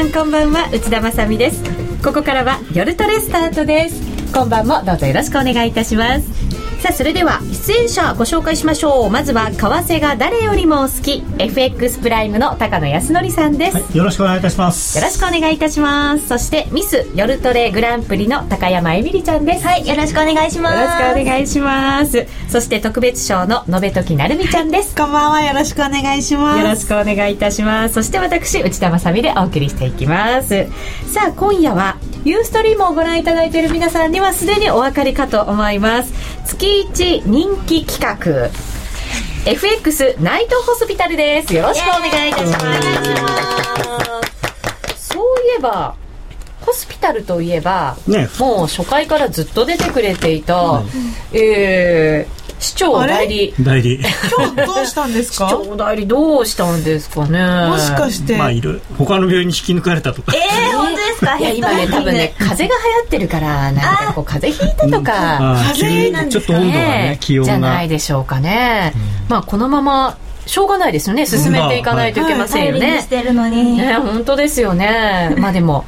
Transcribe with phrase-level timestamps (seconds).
[0.00, 0.70] さんこんばんは。
[0.72, 1.62] 内田まさです。
[2.02, 4.00] ここからは夜トレスタートです。
[4.32, 6.26] 今晩もどうぞよろしくお願いいたします。
[6.80, 7.40] さあそれでは
[7.70, 9.10] 出演者ご紹介しましょう。
[9.10, 11.22] まずは為替が誰よりも好き。
[11.38, 14.98] FX プライムの高野康則さんです、はい、よろしくお願いいたします。
[14.98, 16.26] よろしくお願いいたします。
[16.26, 19.64] そしてミス夜トレグランプリの高山えみりちゃんです。
[19.64, 20.76] はいよろしくお願いします。
[20.80, 22.26] よろしくお願いします。
[22.48, 24.96] そして特別賞の延べ時なるみちゃんです。
[24.96, 26.58] こんばんはよろしくお願いします。
[26.58, 27.94] よろしくお願いいたします。
[27.94, 30.66] そして私内田まさでお送りしていきます。
[31.06, 36.12] さあ今夜はユーストリームをご覧いただいている皆さんにはすでにお分かりかと思います。
[36.44, 38.50] 月一人気企画。
[39.50, 41.54] FX ナイトホスピタルです。
[41.54, 42.60] よろしくお願いいたしま
[44.94, 45.14] す。
[45.14, 45.96] そういえば
[46.60, 50.86] ホスピタルといえば、ね、もう初回からずっと出てくれていた、うん、
[51.32, 53.54] えー市長代理。
[53.60, 53.98] 代理。
[53.98, 55.48] 今日どうしたんですか？
[55.48, 57.68] 市長代理どうしたんですかね。
[57.68, 58.36] もしかして。
[58.36, 58.82] まあいる。
[58.98, 60.32] 他の病院に引き抜かれたとか。
[60.36, 61.38] ええー、本当ですか？
[61.38, 65.56] いや今ね多分ね風邪が流行ってるからなんかこう風邪ひいたとか。
[65.74, 67.52] 風邪ちょっと温度がね気温が。
[67.52, 68.92] じゃないでしょうかね、
[69.28, 71.26] まあこのまましょうがないですよね。
[71.26, 73.02] 進めていかないといけませんよね、はい。
[73.02, 73.78] してるのに。
[73.78, 75.34] ね本当ですよね。
[75.38, 75.86] まあでも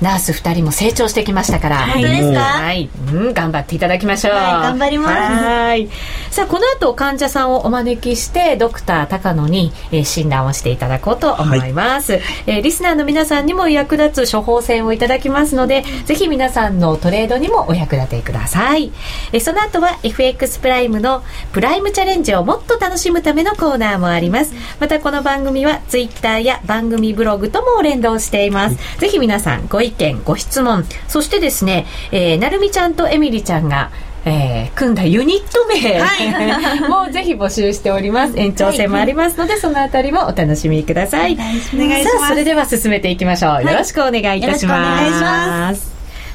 [0.00, 2.40] ナース2人も成長してきましたから、本当ですか？
[2.40, 5.12] はい、うん、頑張っていただきましょう、はい、頑張ります。
[5.12, 5.88] はい。
[6.30, 18.92] さあこの後患者さんをお招きしてドクター高野に、えー、診断をしていただこうと思います、はい、えー、リスナーの皆さんにも役立つ処方箋をいただきますのでぜひ皆さんのトレードにもお役立てください、
[19.32, 24.52] えー、その後は FX プライムのプライムチャレンジをもっと楽しむためのコーナーもあります。
[24.80, 33.90] またこの番組はツイッターや番組ブログとも連動しています、ぜひ皆さんご意見ご質問そしてですね、えー、なるみちゃんとエミリちゃんが
[34.24, 38.34] えー、組んだユニット名、はい、 もうぜひ募集しております。
[38.36, 41.32] 延長戦もありますので、はい、そのあたりもお楽しみください。
[41.32, 42.18] お願いします。
[42.18, 45.90] さあそれでは進めていきましょう、はい、よろしくお願いいたします。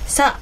[0.07, 0.39] さあ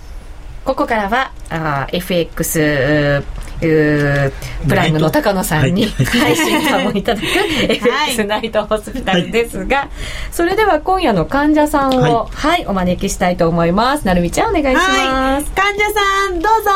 [0.63, 3.23] ここからはあ FX
[3.61, 4.31] プ
[4.67, 9.87] ライムの高野さんに配信感をいただく FX ナイトホスピタルですが、
[10.31, 14.07] それでは今夜の患者さんを、はい、お招きしたいと思います。
[14.07, 16.71] なるみちゃんお願いします、患者さんどうぞ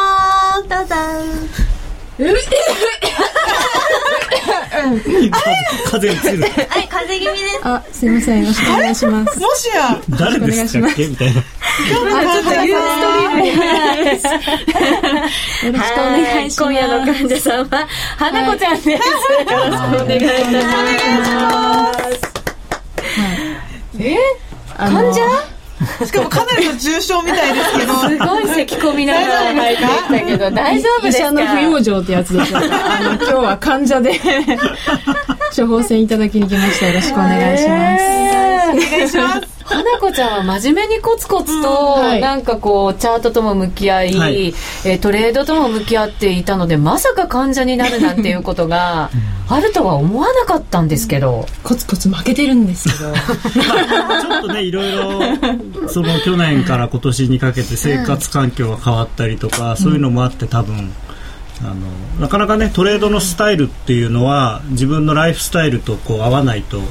[0.70, 0.96] どうぞ
[5.90, 6.44] 風邪つる。
[6.70, 7.60] はい、風邪気味です。
[7.64, 9.40] あ、すみません、よろしくお願いします。
[9.40, 10.00] もしや。
[10.10, 11.34] 誰でしたっけみたいな。
[11.34, 13.54] 今日ちょっとユーストリームよ
[15.74, 16.64] ろしくお願いします。
[16.64, 17.88] 今夜の患者さんは
[18.18, 18.90] 花子ちゃんです。
[18.90, 19.54] よろしく
[20.04, 20.26] お願いし
[21.32, 22.26] ます。
[24.00, 24.18] え、
[24.78, 25.55] 患者？
[26.06, 27.94] しかもかなりの重症みたいですけど。
[27.96, 29.88] すごい咳込みながら入ってき
[30.20, 31.26] たけど大丈夫ですか？
[31.26, 34.20] 医者の不養生ってやつでしょうかあの今日は患者で。
[35.56, 36.88] 処方箋いただきに来ました。
[36.88, 38.04] よろしくお願いします。
[38.04, 44.54] お願いします花子ちゃんは真面目にコツコツと、なんかこうチャートとも向き合い、はい、
[44.86, 49.10] えトレードとも向き合っていたのでまさか患者になるなんていうことが
[49.50, 53.14] あるとは思わなかったんですけど、コツコツ負けてるんですけど。
[54.22, 60.94] ちょっとねいろいろその去年から今年にかけて生活環境が変わったりとか、そういうのもあって多分。
[61.62, 61.76] あの
[62.20, 66.82] なかなかねトレードのスタイルっていうのは自分のライフスタイルとこう合わないと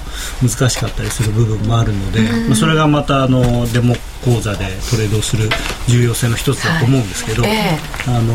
[0.43, 3.95] 難しかったりする部分もあるので、まあ、それがまたあのデモ
[4.25, 5.49] 講座でトレードをする
[5.89, 7.79] 重要性の一つだと思うんですけど、はいえ。
[8.07, 8.35] ー、あの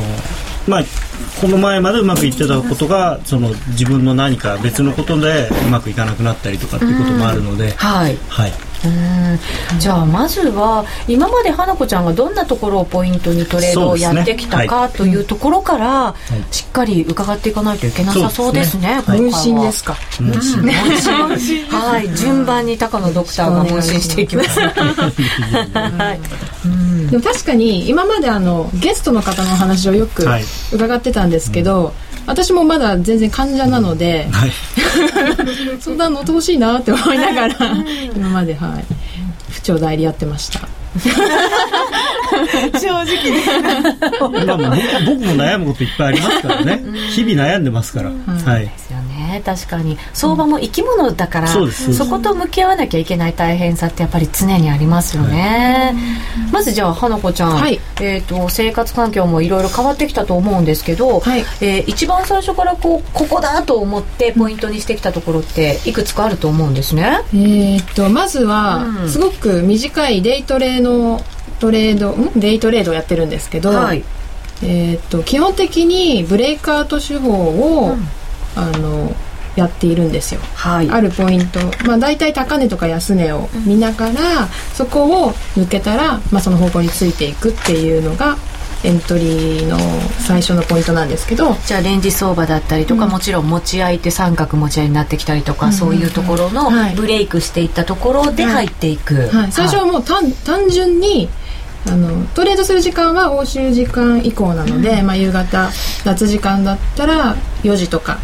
[0.67, 0.83] まあ、
[1.41, 8.51] この前までうまくいってたことがその自分の何か別のことでうまくいかなくなったりとかっていうこともあるので、はい、はい。
[8.51, 8.68] うん
[9.79, 16.15] じゃあまずは今まで花子ちゃんがどんなところをポイントにトレードをやってきたか、ね、というところから、
[16.51, 19.01] しっかり伺っていかないといけなさそうですね。
[19.07, 19.97] 問診ですか？
[20.19, 20.61] 問診。
[21.69, 24.59] はい、順番に高野ドクターが問診していきます。
[24.59, 24.69] は
[26.13, 27.09] い。
[27.11, 30.25] でも確かに今まであのゲストの方の話をよく
[30.71, 31.93] 伺ってたんですけど。
[32.25, 34.51] 私もまだ全然患者なので、はい、
[35.79, 37.55] 相談乗ってほしいなって思いながら
[38.15, 38.85] 今まではい。
[39.49, 40.67] 不調代理やってました。
[42.79, 43.41] 正直ね。
[44.19, 44.75] まあ、
[45.05, 46.83] 僕も悩むこといっぱいありますからね。
[47.11, 48.65] 日々悩んでますから、はい。
[48.65, 48.99] ですよ
[49.29, 49.97] ね確かに。
[50.13, 71.21] 相場も生き物だから、うん、そこと向き合わなきゃいけない大変さってやっぱり常にありますよね、はい、まずじゃあ花子ちゃん、はい、えーと、生活環境もいろいろ変わってきたと思うんですけど、はい、えー、一番最初からこうここだと思ってポイントにしてきたところっていくつかあると思うんですね、えーとまずは、すごく短いデイトレの
[71.59, 72.31] トレードん？
[72.39, 74.03] デイトレードをやってるんですけど、はい、
[74.63, 78.07] えーと、基本的にブレイクアウト手法を、うん、
[78.55, 79.15] あの
[79.55, 80.41] やっているんですよ。
[80.55, 80.89] はい。
[80.89, 88.37] あるポイント、まあ、大体高値とか安値を見ながら、そこを抜けたら、まあ、その方向についていくっていうのが
[88.83, 89.77] エントリーの
[90.19, 91.55] 最初のポイントなんですけど。
[91.65, 96.95] じゃあレンジ相場だったりとか、もちろん持ち合いって三角持ち合いになってきたりとか、そういうところのはい。
[96.95, 101.27] ブレイクしていったところで入っていく、はい、最初はもう単単純に
[101.87, 105.69] あのトレードする時間は欧州時間以降なので、まあ、夕方
[106.03, 108.17] 夏時間だったら4時とか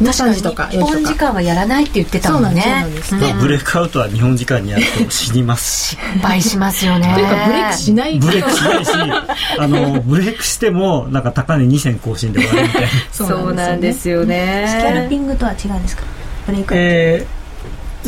[0.00, 2.86] 3時とか日本4時間はやらないって言ってたもんね。
[3.02, 5.96] そうなんブレイクアウトは日本時間にやると死にます。
[5.96, 7.12] 失敗しますよね。
[7.14, 8.18] というかブレイクしない。
[8.18, 8.90] ブレイクしないし
[9.58, 12.88] あのブレイクしてもなんか高値2銭更新で終わるみたいな。
[13.12, 14.66] そうなんですよね。
[14.68, 16.02] スキャルピングとは違うんですか？
[16.46, 16.84] ブレイクアウト。
[16.84, 17.40] えー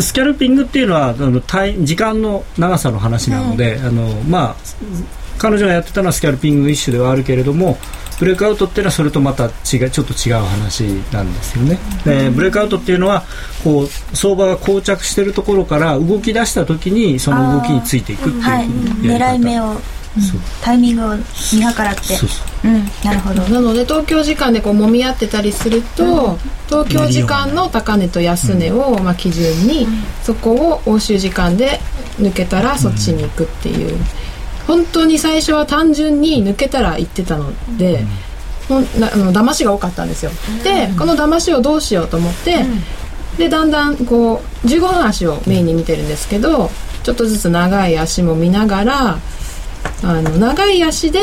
[0.01, 1.43] スキャルピングっていうのはあの
[1.85, 4.65] 時間の長さの話なので、あのまあ、
[5.37, 7.77] 彼女がやってたのはスキャルピング一種ではあるけれども
[8.19, 11.79] ブレイクアウトっていうのはそれとまた違うちょっと違う話なんですよね。
[12.05, 13.25] でブレイクアウトっていうのは
[13.65, 18.67] こう相場が膠着しているところから動き出した時にその動きについていくっていうはい。
[18.67, 19.77] 狙い目を
[20.21, 20.41] そう。
[20.63, 21.25] タイミングを見
[21.61, 22.03] 計らって。
[22.15, 22.69] そうそう。
[22.69, 22.85] うん。
[23.03, 23.43] なるほど。
[23.43, 26.39] なので東京時間でこう揉み合ってたりすると、
[26.69, 29.87] 東京時間の高値と安値をまあ基準に、
[30.23, 31.81] そこを欧州時間で
[32.19, 33.97] 抜けたらそっちに行くっていう、
[34.67, 38.05] 本当に最初は単純に抜けたら行ってたので、
[38.69, 38.85] ほん。
[39.01, 40.31] なあの騙しが多かったんですよ、
[40.63, 42.65] でこの騙しをどうしようと思って、
[43.39, 46.71] でだんだんこう15分足をメインに見てるんですけど
[47.03, 49.19] ちょっとずつ長い足も見ながら
[50.03, 51.21] あの長い足で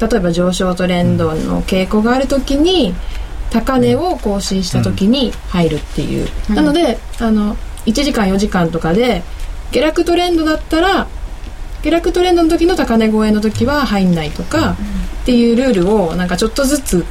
[0.00, 2.94] 例えば上昇トレンドの傾向がある時に
[3.50, 7.56] 高値を更新した時に入るっていう、なのであの
[7.86, 9.22] 1時間4時間とかで
[9.72, 11.06] 下落トレンドだったら
[11.82, 14.76] 下落トレンドの時の高値超えの時は入んないとか
[15.22, 17.04] っていうルールをなんかちょっとずつ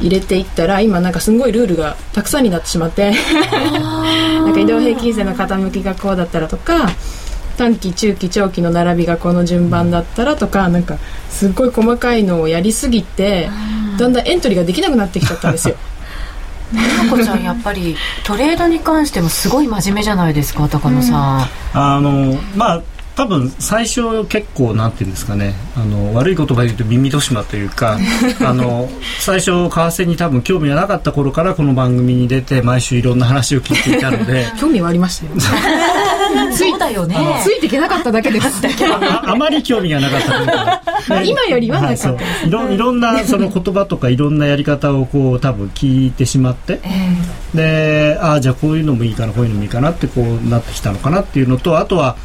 [0.00, 6.88] 入れていったら今なんかすごいルールがたくさんになってしまってなんか移動平均線の傾きがこうだったらとか
[7.58, 10.96] 短期中期長期の並びがこの順番だったらとかなんか
[11.28, 13.50] すっごい細かいのをやりすぎて
[13.98, 15.76] だんだんエントリーができなくなってきちゃったんですよ。
[16.72, 22.82] なこちゃんやっぱりトレードに関してもすごい真面目じゃないですか高野さん、あのまあ
[23.20, 27.98] 多分最初結構なんていうんですかねあの悪い言葉で言うと耳戸島というか
[28.40, 28.88] あの
[29.18, 35.32] 最初為替に多分興味がなかった頃からこの番組に出て毎週いろんな話を聞いていたので 興味はありましたよ。
[36.52, 37.16] そうだよね。
[37.44, 38.46] ついていけなかっただけです。
[38.88, 40.82] ああまり興味がなかったというか、
[41.20, 42.16] ね今よりはなかったそう。
[42.46, 46.80] いろいろんなその言葉とかいろんなやり方をこう多分聞いてしまって、
[47.54, 52.16] でああじゃあこういうのもいいかなこういうのもいいかなってこうなってきたのかなっていうのとあとは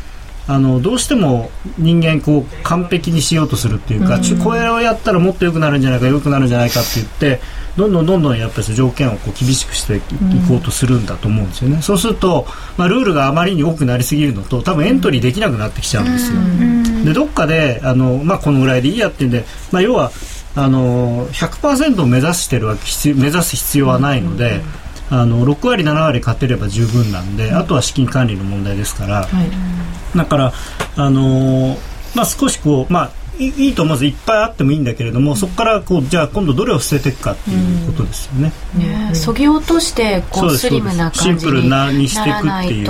[0.48, 7.42] あのどうしても人間こう完璧にしようとするっていうか、ちょこれをやったらもっと良くなるんじゃないか良くなるんじゃないかって言って
[7.76, 10.02] どんどんどんどんやっぱり条件をこう厳しくしてい
[10.48, 12.46] こうとするんだと思うんですよね、そうすると、
[12.78, 16.40] まあ、ルールがあまりに多くなりすぎるのと多分エントリーできなくなってきちゃうんですよ、
[17.06, 20.12] でどっかであの、まあ、このぐらいでいいやっていうんで、まあ、要は
[20.56, 24.62] あの100%を目指してるわけ目指す必要はないので、
[25.10, 30.18] あの6割7割勝てれば十分なんで、あとは資金管理の問題ですから、はい。
[30.18, 30.54] だから、
[30.96, 38.54] あのーまあ、少しこう、まあ、いいいと思うんですいっぱいあってもいいんだけれどもそこからこうじゃあ今度どれを捨てていくかっていうことですよね。
[38.78, 42.30] ねそぎ落としてこそうスリムな感じシンプルにななにして
[42.74, 42.86] いう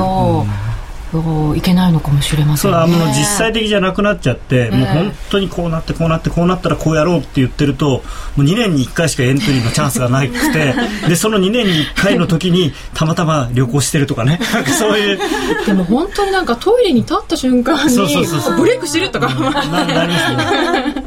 [1.55, 2.77] いけないのかもしれませそんね。
[2.77, 8.01] れはもう実際的じゃなくなっちゃって、もう本当にこうなってこうなってこうなったらこうやろうって言ってるとも
[8.37, 10.73] う2年に1回しかエントリーのチャンスがなくて
[11.07, 14.39] でその2年に1回の時にたまたま旅行してるとかね。
[14.79, 15.19] そういう。
[15.65, 18.57] でも本当になんかトイレに立った瞬間にそうそうそうそう。
[18.57, 19.27] ブレイクしてるとか。
[19.27, 21.05] ななりますね。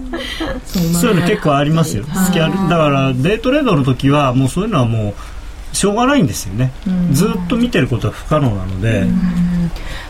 [0.95, 2.05] そそういうの結構ありますよ。
[2.05, 5.15] だからデイトレードの時はもうそういうのはもう
[5.73, 6.73] しょうがないんですよね、
[7.13, 9.07] ずっと見てることは不可能なので、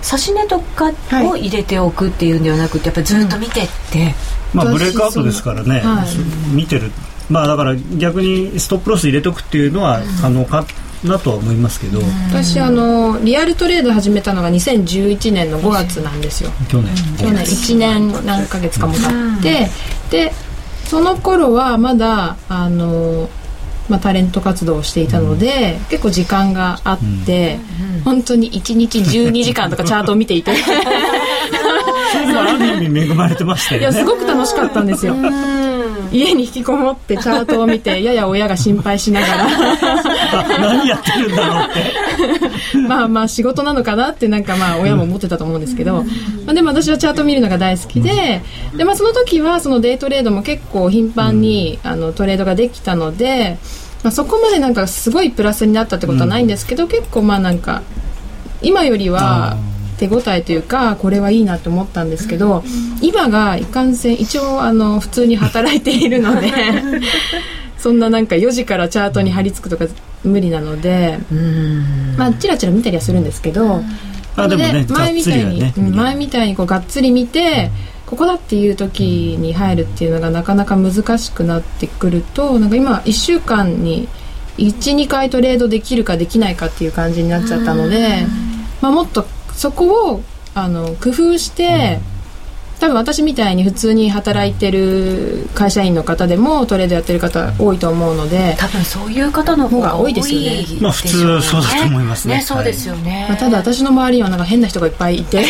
[0.03, 0.93] 差し値とか
[1.25, 4.15] を入れておくっていうんではなくてやっぱりずっと見てって、
[4.55, 6.55] まあ、私ブレイクアウトですからね、はい。
[6.55, 6.91] 見てる、
[7.29, 10.67] まあ、だから逆にストップロス入れとくっていうのは可能か
[11.05, 12.01] なとは思いますけど、
[12.31, 16.51] 私あのリアルトレード始めたのが2011年の5月なんですよ。
[16.69, 17.35] 去年、去年。
[17.45, 19.01] 1年何ヶ月かも経
[19.39, 19.69] って、
[20.11, 20.33] で
[20.87, 23.29] その頃はまだあの、
[23.89, 27.59] まあ、タレント活動をしていたので、結構時間があって、
[28.05, 30.53] 本当に1日12時間とかチャートを見ていて。
[32.13, 35.15] そういうのはある意味恵まれてましたいやよねすごく楽しかったんですよ
[36.13, 39.47] 家に引きこもってチャートを見て やや親が心配しながら。
[39.47, 42.79] あ何やってるんだろうって。
[42.89, 46.05] まあまあ仕事なのかなってなんかまあ親も思ってたと思うんですけど、
[46.47, 48.43] まあ、でも私はチャート見るのが大好きで
[48.77, 53.59] で、まあ、その時はそのデイトレードも結構頻繁にあのトレードができたので
[54.03, 57.83] まあ、そこまでなんかすごいプラスになったってことはないんですけど、結構まあなんか
[58.63, 59.57] 今よりは
[59.99, 62.63] 手応えというかこれはいいなと思ったんですけど、
[63.03, 66.51] 今がいかんせん一応あの普通に働いているので
[67.79, 69.91] そんななんか4時からチャートに貼り付くとか
[70.25, 71.19] 無理なので、
[72.17, 73.83] まあチラチラ見たりはするんですけど、
[74.37, 77.71] あでもね前みたいに、ねうん前みたいにこうがっつり見て、
[78.07, 84.09] ここだっていう時に入るっていうのがなかなか難しくなってくるとなんか今1週間に
[84.57, 88.27] 12回トレードできるかできないかっていう感じになっちゃったので、
[88.81, 89.27] まあ、もっと
[89.59, 90.23] そこを
[90.55, 91.99] あの工夫して、
[92.79, 100.65] 多分私みたいに普通に働いてる会社員の方でもトレードやってる方多いと思うので、多分そういう方の方が多いですよね。
[100.81, 103.27] まあ普通そうだと思いますねね、そうですよね。
[103.29, 105.45] まあ、ただ私の周りにはなんか変な人がいっぱいいて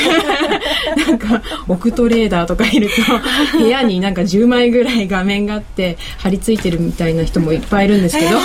[0.97, 2.95] なん か億トレーダーとかいると
[3.59, 8.39] 部屋になんか10枚ぐらい画面があって貼り付いてるみたいな人もいっぱいいるんですけど、で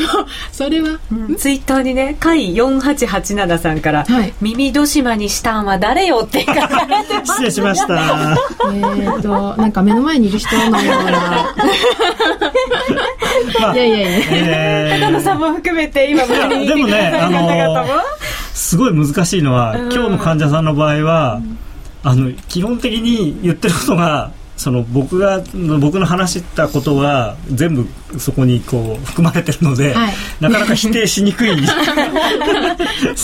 [0.00, 0.08] も
[0.52, 0.98] それは、
[1.38, 4.32] ツイッターにね、甲斐4887さんから、はい。
[4.40, 7.32] 耳戸島にしたんは誰よって書かれてます。
[7.32, 8.36] 失礼しました。
[8.66, 11.54] えーとなんか目の前にいる人のような。
[13.60, 14.08] まあいやいやいや。
[14.30, 15.00] えー。
[15.00, 17.88] 高野さんも含めて今周りにいてくださる方々も。
[18.54, 21.40] すごい難しいのは、今日の患者さんの場合は、
[22.02, 25.42] あの基本的に言ってることがその僕が
[25.80, 27.86] 僕の話したことは全部
[28.18, 30.14] そこにこう含まれてるので、はい。
[30.38, 31.52] なかなか否定しにくい。
[31.56, 31.62] い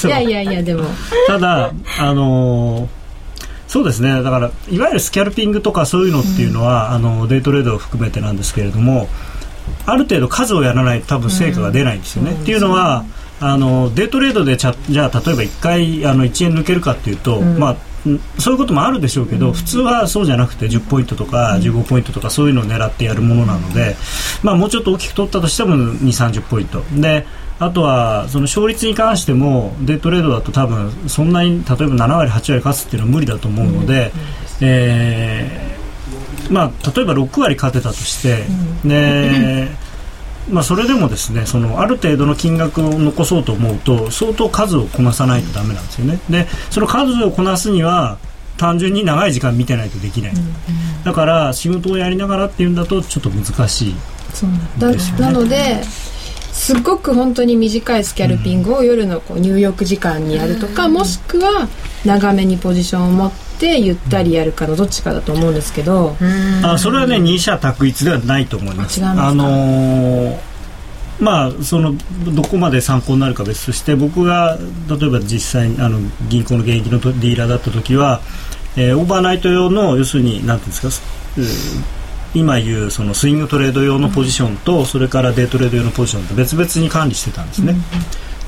[0.08, 0.84] やいやいやでも。
[1.26, 3.06] ただあのー
[3.68, 4.22] そうですね。
[4.22, 9.08] だからいわゆるスキャルピングとかそういうのっていうのは、あのデイトレードを含めてなんですけれども
[9.84, 12.32] ある程度数をやらないと多分成果が出ないんですよね。
[12.32, 13.04] っていうのは
[13.40, 17.76] あのデイトレードでちゃじゃあ例えば1回あの1円抜けるかっていうと、まあん
[18.38, 23.96] そういうこともあるでしょうけど、普通はそうじゃなくて10ポイントとか15ポイントとかそういうのを狙ってやるものなので、
[24.42, 26.82] まあ、もうちょっと大きく取ったとしても2 3 0ポイント。
[26.92, 27.26] で
[27.58, 34.12] あとはその勝率に関してもデイトレードだと多分そんなに例えば7割8割勝つっていうのは無理だと思うので、
[34.60, 38.44] えーまあ、例えば6割勝てたとして、
[38.86, 39.68] で
[40.50, 46.20] まあ、それでもですねそのある程度の金額を残そうと思うと相当数をこなさないとダメなんですよね。
[46.30, 48.18] でその数をこなすには
[48.56, 50.32] 単純に長い時間見てないとできない、
[51.04, 53.94] だから仕事をやりながらっていうんだとちょっと難しい
[55.18, 55.26] ね。
[55.26, 55.82] なので
[56.52, 61.68] すっごく本当に短いスキャルピングを夜のこう入浴時間にやるとか、もしくは
[62.06, 66.16] 長めにポジションを持ってゆったりやるかのどっちかだと思うんですけど、
[66.62, 69.04] あそれはね二者択一ではないと思います。
[69.04, 70.38] あのー
[71.18, 71.94] まあその
[72.34, 74.58] どこまで参考になるか別として僕が
[74.88, 75.98] 例えば実際にあの
[76.28, 78.20] 銀行の現役のディーラーだった時は、
[78.76, 81.06] えーオーバーナイト用の要するになんていうんですか、
[82.34, 87.74] 今言うそのスイングトレード用のポジションと、それからデイトレード用のポジションと別々に管理してたんですね。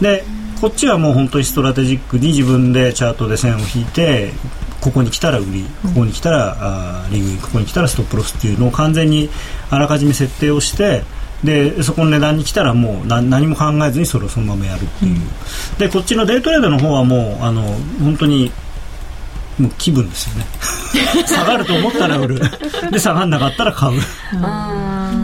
[0.03, 0.25] で
[0.61, 4.33] こっちはもう本当にストラテジックに自分でチャートで線を引いて
[4.81, 9.29] ここに来たら売りここに来たらあーリグインここに来たらストップロスっていうのを完全に
[9.71, 11.03] あらかじめ設定をして
[11.43, 15.21] でそこの値段に来たらもう何何も考えずにそれをそのままやるっていう、
[15.79, 17.63] でこっちのデイトレードの方はもうあの
[18.01, 18.51] 本当に
[19.59, 20.47] もう気分ですよね。
[21.27, 22.41] 下がると思ったら売る。
[22.91, 24.01] で下がんなかったら買う。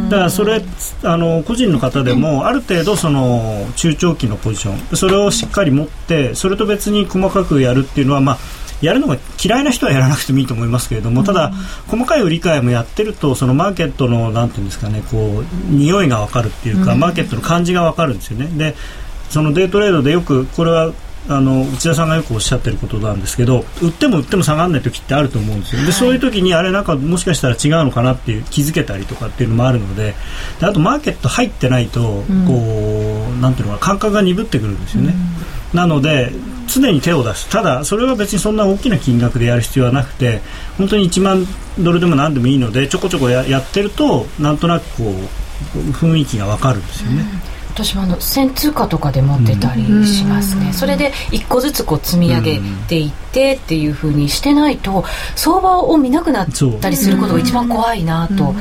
[0.08, 0.62] だからそれ
[1.02, 8.38] あの個人の方でもある程度その中長期のポジションそれをしっかり持ってそれと別に細かくやるっていうのはまあ
[8.84, 11.52] やるのが嫌いな人はやらなくてもいいと思いますけれども、ただ、
[11.88, 18.48] 細かい売り買いもやってると、そのマーケットの、なんていうんですかね、こう、匂いがわかるっていうか、マーケットの感じがわかるんですよね。
[18.56, 18.76] で、
[19.30, 20.92] そのデイトレードでよく、これは、
[21.26, 25.82] あの内田さんがよくおっしゃってることなんですけど売っても売っても下がらない時ってあると思うんですよ。
[25.86, 30.14] で、そういう時にあれなんかもしかしたら違うのかなっていう気づけたりとかっていうのもあるので
[30.60, 35.14] であとマーケット入ってないと、こうなんていうのかな感覚が鈍ってくるんですよね、
[35.72, 36.30] なので
[36.66, 37.48] 常に手を出す。
[37.48, 40.40] ただそれは別にそんな大きな金額でやる必要はなくて
[40.78, 41.46] 本当に1万
[41.78, 47.24] ドルでも何でもいいのでちょこちょこややってるとなんとなくこう雰囲気がわかるんですよね、
[47.74, 55.04] 私もあの先通貨とかで持ってたりしますね、それで一個ずつこう積み上げていってっていうふうにしてないと
[55.36, 56.46] 相場を見なくなっ
[56.80, 58.54] たりすることが一番怖いなと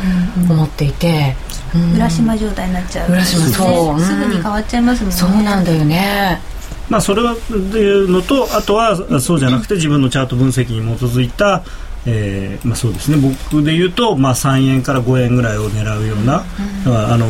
[0.50, 1.36] 思っていて、
[1.76, 1.96] うん。
[1.96, 3.12] 浦島状態になっちゃう。
[3.12, 3.94] 浦島そう。
[3.96, 4.00] うん。
[4.00, 5.16] すぐに変わっちゃいますもんね。
[5.16, 6.42] そうなんだよね
[6.90, 11.63] まあ、それはっていうのとあとはそうじゃなくて自分のチャート分析に基づいた、
[12.06, 13.18] えーまあ、そうですね。
[13.18, 16.44] 僕で言うと、まあ、3円から5円ぐらいを狙うような、
[16.86, 17.25] あの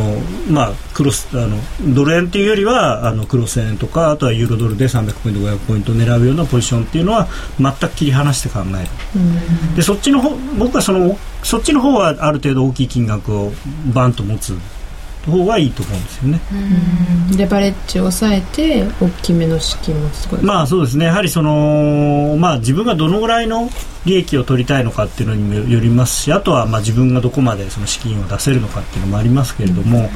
[0.50, 1.58] まあ、クロスあの
[1.94, 7.28] ドル円っていうよりはあのクロス円とかあとはユーロドルで300ポイント500ポイントを狙うようなポジションっていうのは
[7.60, 13.52] 全く切り離して考える、でそっちの方僕はそのそっちの方はある程度大きい金額を
[13.94, 14.58] バンと持つ
[15.32, 16.40] 方がいいと思うんですよね。
[17.38, 21.06] レバレッジを抑えて大きめの資金持つとまあそうですね。
[21.06, 23.70] やはりその、まあ、自分がどのぐらいの
[24.06, 30.10] 利益を取りたいのかっていうのにもよりますしあとはまあ自分がどこまでその資金を出せるのかっていうのもありますけれども、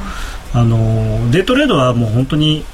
[0.52, 2.64] あのデイトレードはもう本当に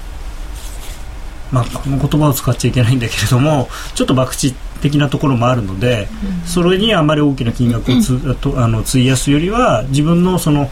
[1.52, 6.08] まあ、この言葉を使っちゃいけないんだけれどもちょっと博打的なところもあるので、
[6.44, 10.70] それにあまり大きな金額をつ、 とあの費やすよりは自分のその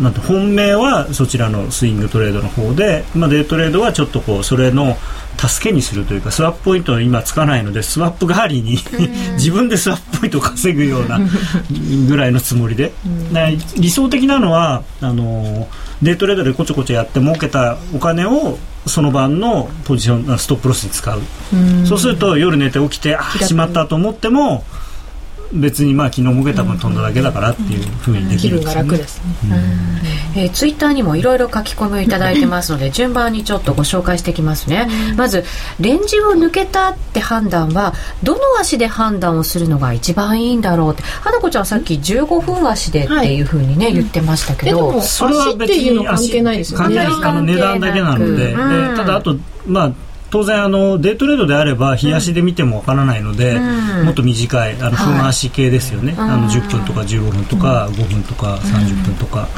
[0.00, 4.96] なんて本命はそちらのスイングトレードの方で、まあ、デイトレードはちょっとこうそれの
[5.36, 8.78] 助けにするというかスワップポイントは今つかないのでスワップ代わりに
[9.36, 11.20] 自分でスワップポイントを稼ぐような
[12.08, 12.92] ぐらいのつもりで。
[13.76, 15.68] 理想的なのはあの
[16.02, 21.20] デイトレードでこちょこちょやって儲けたお金をその晩のポジションストップロスに使う。
[21.86, 24.64] そうすると夜寝て起きてあしまったと思っても
[25.52, 28.98] 別にまあ昨日もげた分飛んだだけだからっていうふうにできるんですよね。
[28.98, 29.24] ですね。
[30.36, 34.88] えー、ツイッターにもいろいろ書き込みをいただいてますので順番にちょっとご紹介していきますね。
[35.16, 35.44] まず
[35.80, 41.02] レンジを抜けたって判断はどの足で判断をするのが一番いいんだろうって。
[41.02, 47.00] 花子ちゃんさっき15分足でっていうふうにね、はい、言ってましたけど、それは別に関係ないですよね。
[47.00, 49.92] あの値段だけなので、うん、ただあとまあ
[50.30, 59.48] 当然あのデイトレードであれば日足で見てもわからないので、うん、もっと短いあの分足系ですよね、はい、あの10分とか15分とか5分とか30分とか。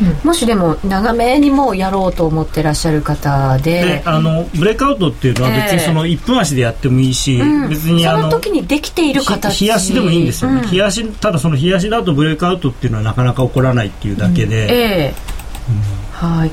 [0.00, 9.66] うん、もしでも長めにもやろうと思ってらっしゃる方であのブレイクアウトっていうのは別にその1分足でやってもいいし、えー、別にあのその時にできている形。
[9.66, 16.50] 日足でもいいんですよね、うん、日足ただその日足だとブレイクアウトっていうのはなかなか起こらないっていうだけで、うん、えー、はい。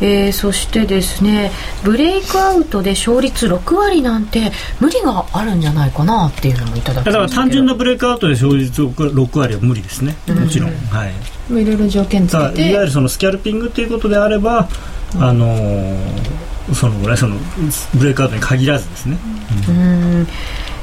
[0.00, 1.52] えー、そしてですね
[1.84, 10.16] ブレイクアウトで勝率6割なんて無理があるんじゃないかなっていうのもいただきだから単純なブレイクアウトで勝率6割は無理ですね。
[10.28, 11.12] もちろん、うん、はい
[11.50, 12.70] いろいろ条件つけて。
[12.70, 14.68] いわゆるそのスキャルピングっていうことであれば、
[15.14, 17.36] うん、あのー、そのぐらいその
[17.94, 19.18] ブレイクアウトに限らずですね、
[19.68, 19.80] うん、う
[20.22, 20.26] ん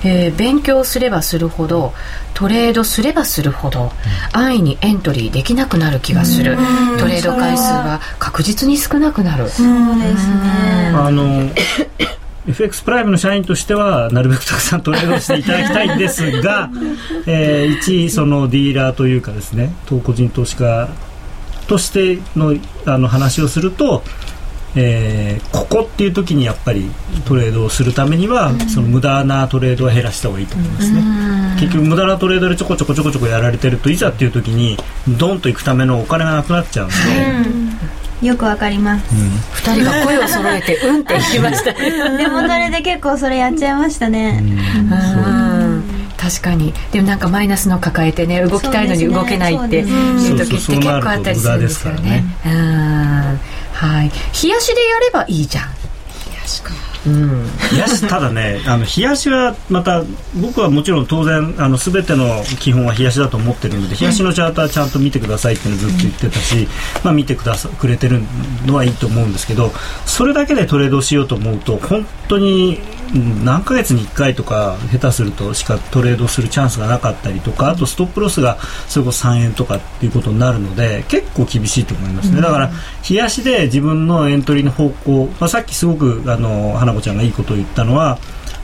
[0.03, 1.93] えー、勉強すればするほど
[2.33, 3.91] トレードすればするほど
[4.33, 6.57] 安易にエントリーできなくなる気がする。
[6.99, 9.49] トレード回数が確実に少なくなる。
[9.49, 9.67] そう
[9.99, 10.91] ですね。
[10.95, 11.49] あの
[12.47, 16.71] FX プライムの社員としてはなるべくたくさんトレードしていただきたいんですが、
[17.27, 20.89] えー、一そのディーラーというかですね個人投資家
[21.67, 24.03] としてのあの話をすると
[24.75, 26.89] えー、ここっていう時にやっぱり
[27.25, 31.01] トレードをするためには、その無駄なトレードは減らした方がいいと思いますね、
[31.59, 34.77] 結局無駄なトレードでちょこちょこちょこちょこやられてるといざっていう時に
[35.19, 36.91] ドンと行くためのお金がなくなっちゃうの
[38.21, 39.13] で、よくわかります、
[39.53, 41.73] 二、人が声を揃えて「うん」って言いました。
[42.17, 44.43] でもそれで結構それやっちゃいましたね
[46.21, 52.23] 確かにでもなんかマイナスの抱えてね動きたいのに動けないっていう時って結構あったりするんですよね。
[52.45, 52.51] うん
[53.73, 54.11] はい。
[54.43, 55.63] 冷やしでやればいいじゃん。
[55.65, 56.73] 冷やしか。
[57.07, 60.03] うん、冷やしただねあの冷やしはまた
[60.39, 66.67] 僕はもちろん当然あの全ての基本は冷やしだと思ってるので冷やしのチャートはちゃんと見てくださいっていうのをずっと言ってたし、
[67.03, 68.21] まあ、見てくださくれてる
[68.67, 69.71] のはいいと思うんですけど
[70.05, 72.79] それだけでトレードしようと思うと本当に
[73.13, 82.71] 何ヶ月に1回とか下手するとしかトレードするチャンスがなかったりとかあとストップロスがそれこそ3円とかっていうことになるので結構厳しいと思いますね、だから
[83.09, 88.19] 冷やしで自分のエントリーの方向、まあ、さっきすごくあの花子ちゃんがいいことを言ったのは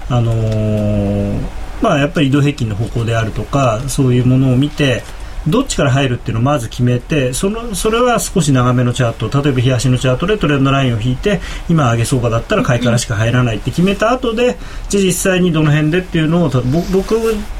[0.09, 1.41] あのー、
[1.81, 5.03] まあ、やっぱり移動平均の方向であるとかそういうものを見て
[5.47, 14.57] どっちから入るっていうのをまず決めてそのそれは少し長めのチャート例えば日足のチャートでトレンドラインを引いて今上げ相場だったら買いからしか入らないって決めた後で
[14.89, 16.49] じゃ実際にどの辺でっていうのを
[16.91, 17.13] 僕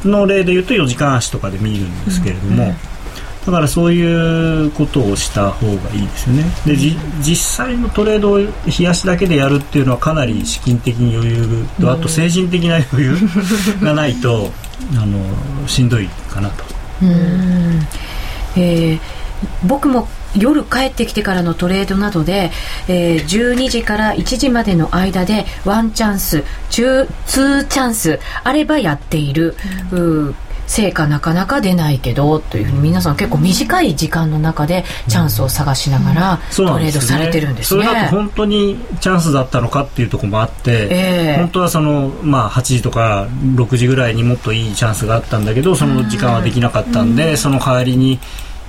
[0.04, 2.74] の例で言うと4時間足とかで見るんですけれども。
[3.48, 6.44] だからそういうことをした方がいいですよね。
[6.66, 6.76] で、
[7.22, 8.50] 実際のトレードを冷
[8.82, 13.16] やしだけでやるっていうのはかなり資金的に余裕と、あと精神的な余裕
[13.82, 14.52] がないと、
[15.02, 15.18] あの、
[15.66, 16.77] しんどいかなと。
[17.02, 17.82] うん。
[18.56, 19.00] えー、
[19.68, 22.52] 僕も夜帰ってきてからのトレードなどで、
[22.88, 29.56] えー、12時から1時までの間でワンチャンス中2チャンスあればやっている、
[29.92, 30.36] うん、
[30.68, 37.84] 成果なかなか出ないけどというふうに皆さん結構短い時間の中でチャンスを探しながらトレードされてるんですね。
[37.86, 48.20] それだと本当にチャンスだったのかっていうところもあって、えー、本当はその、まあ、8時とか6時ぐらいにもっといいチャンスがあったんだけどその時間はできなかったんで、その代わりに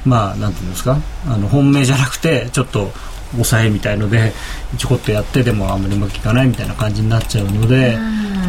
[0.04, 0.96] まあなんていうんですか？
[1.26, 2.92] あの本命じゃなくてちょっと
[3.32, 4.32] 抑えみたいので
[4.78, 7.98] ちょこっとやってでもあんまりうまくいかないみたいな感じになっちゃうので、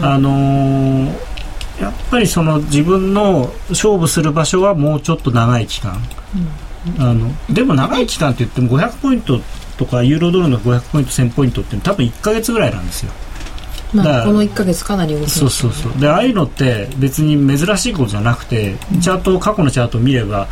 [0.02, 1.39] あのー
[1.80, 6.02] やっぱりその自分の勝負する場所はもうちょっと長い期間、
[7.00, 9.40] あのでも長い期間って言っても500ポイント
[9.78, 13.12] とかユーロドルの500ポイント1000ポイントって多分1か月ぐらいなんですよ。
[13.96, 16.00] だからまあ、この1か月かなり動きましたそうそうそう。
[16.00, 20.48] でああいうのって別に珍しいことじゃなくてチャート過去のチャートを見れば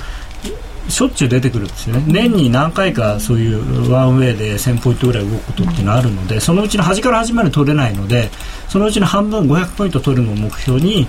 [0.90, 2.04] しょっちゅう出てくるんですよね。
[2.08, 8.30] 年に何回かそういうワンウェイで1000ポイントぐらい動くことっていうのはあるのでそのうちの端から端まで取れないので
[8.70, 11.08] そのうちの半分500ポイント取るのを目標に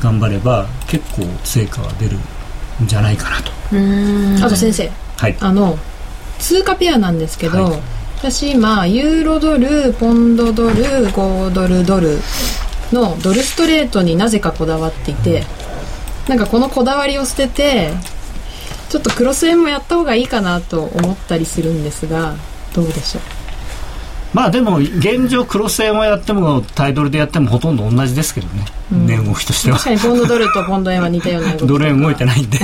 [0.00, 2.16] 頑張れば結構成果は出る
[2.82, 3.52] んじゃないかなと。
[3.72, 4.42] うん。
[4.42, 4.90] あと先生。
[5.16, 5.36] はい。
[5.40, 5.78] あの
[6.38, 7.80] 通貨ペアなんですけど、はい。
[8.18, 10.74] 私今ユーロドルポンドドル
[11.08, 12.18] 5ドルドル
[12.92, 15.44] のドルストレートになぜかこだわっていて
[16.28, 17.92] なんかこのこだわりを捨てて
[18.90, 22.34] ちょっとクロス円もやった方がいいかなと思ったりするんですが
[22.74, 23.22] どうでしょう？
[24.32, 29.78] まあでも現状クロス円をやってもタイドルでやってもほとんど同じですけどね、値動きとしては。
[29.78, 32.58] 確かにポンドドルとポンド円は似たような動きドル円動いてないんで。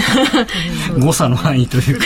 [1.01, 2.05] 誤差の範囲というか。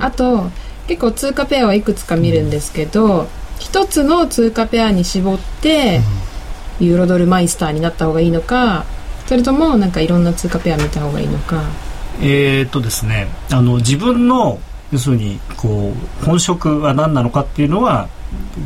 [0.00, 0.50] あと
[0.88, 3.28] 結構通貨ペアはいくつか見るんですけど
[3.58, 6.00] 一つの通貨ペアに絞って
[6.80, 8.84] ユーロドルマイスターになった方がいいのか
[9.26, 11.62] それともなんかいろんな通貨ペア見た方がいいのか
[12.20, 14.58] えーっとですねあの自分の
[14.92, 18.08] 要するにこう本職は何なのかっていうのは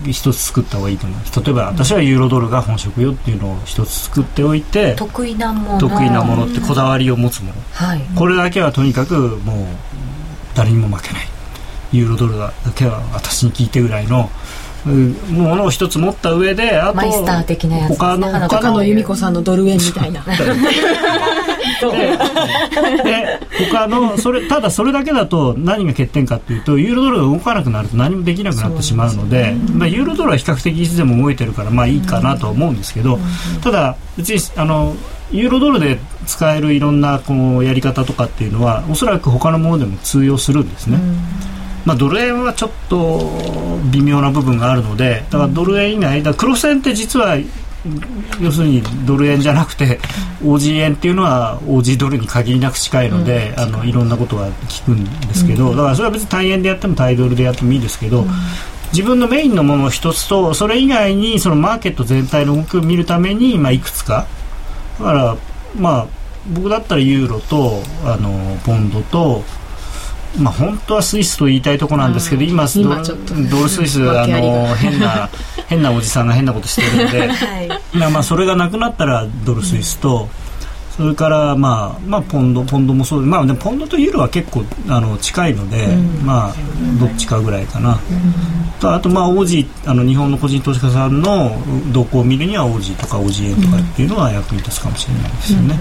[0.06, 5.78] 一つ作った方がいいと思います例えば私はユーロドルが本職よっていうのを一つ作っておいて得意なもの。
[5.78, 7.54] 得意なものってこだわりを持つもの。
[7.72, 8.00] はい。
[8.16, 9.66] これだけはとにかくもう
[10.54, 11.28] 誰にも負けない。
[11.92, 14.26] ユーロドルだけは私に聞いてぐらいのうん
[14.86, 20.24] ものを一つ持った上であとマイスター的なやつ他の花高野由美子さんのドル円みたいな。
[23.04, 33.18] で他のそれただそれだけだと何が欠点かというとユーロドルが動かなくなると何もできなくなってしまうのでまあ、ユーロドルは比較的いつでも動いてるからまあいいかなとは思うんですけど、
[33.62, 34.96] ただ別にあの
[35.30, 40.98] ユーロドルで使えるいろんなこのやり方とかっていうのはおそらく他のものでも通用するんですね。
[41.86, 43.30] まあ、ドル円はちょっと
[43.92, 47.36] 微妙な部分があるのでだからドル円以外だからクロス円って実は
[48.40, 50.00] 要するにドル円じゃなくて
[50.42, 58.24] OG 円っていうのは OG ドルに限りなく近いので、あのいろんなことが聞くんですけど、だからそれは別に対円でやっても対ドルでやってもいいですけど、
[58.92, 64.26] 自分のメインのものを一つとそれ以外にそのマーケット全体の動きを見るために、まあ、いくつか。
[64.98, 65.36] だから
[65.78, 66.06] まあ
[66.52, 69.44] 僕だったらユーロとあのポンドと
[70.38, 72.50] まあ、本当はスイスと言いたいところなんですけど、うん。
[72.50, 73.02] 今今
[73.50, 75.28] ドルスイス あの変な
[75.68, 77.68] 変なおじさんが変なことしてるんではい。
[77.92, 80.28] まあまあそれがなくなったらドルスイスと、
[80.96, 85.88] それからまあまあポンドポンドもそうでまあポンドとユーロは結構あの近いので、
[86.24, 86.54] まあ
[86.98, 87.98] どっちかぐらいかな。
[88.80, 91.56] とあとまあオージーあの日本の個人投資家さんの
[91.92, 95.78] 動向を見るにはオージーとかオージー円とかっていうのは役に立つかもしれないですよね。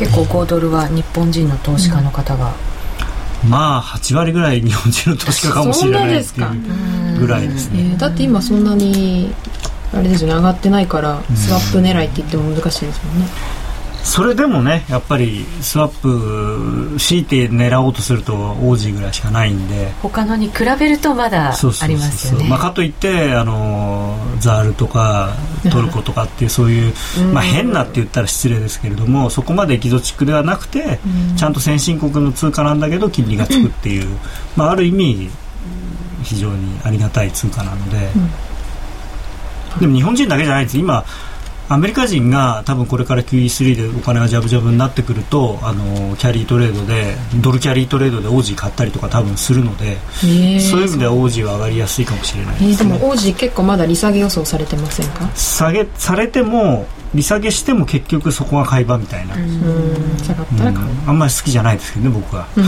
[0.00, 2.54] 結構5ドルは日本人の投資家の方が、
[3.46, 7.80] まあ8割ぐらい日本人の投資家かもしれないっていうぐらいですね。
[7.80, 9.34] えーだって今そんなに
[9.92, 13.26] あれですよね上がってないからスワップ狙いって言っても難しいですもんね、
[14.02, 19.92] それでもねやっぱりスワップ強いて狙おうとするとオージーぐらいしかないんで。
[20.02, 22.48] 他のに比べるとまだありますよね。
[22.48, 25.36] まあ、かといってあのザールとか
[25.70, 26.94] トルコとかっていうそういう、
[27.32, 30.98] まあ、変なって言ったら失礼ですけれどもそこまでエキゾチックではなくて、
[31.36, 34.18] ちゃんと先進国の通貨なんだけど金利がつくっていう、
[34.56, 35.30] まあ、ある意味
[36.22, 37.98] 非常にありがたい通貨なので、
[39.80, 41.04] でも日本人だけじゃないです今
[41.72, 55.30] アメリカ人が多分これから QE3 でお金がジャブジャブになってくるとあのキャリートレードでドルキャリートレードでオージー買ったりとか多分するので、えーそういう意味ではオージーは上がりやすいかもしれないえーでですね、も王子結構まだ利下げ予想されてませんか？
[55.36, 61.18] 下げされても利下げしても結局そこが買い場みたいな、あん。
[61.18, 62.62] まり好きじゃないですけどね僕は、で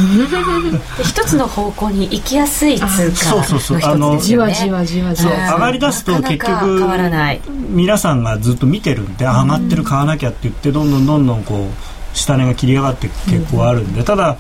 [1.05, 3.77] 一つの方向に行きやすい通貨の一つそうそうそう。
[3.77, 5.15] ですあのよねじわじわじわ。
[5.15, 14.37] じそうわ上がり出すと結局変わらない皆さんがずっと見てるんで、上がってる買わなきゃって言ってどんどんどんどんこう下値が切り上がって結構あるんで、ただ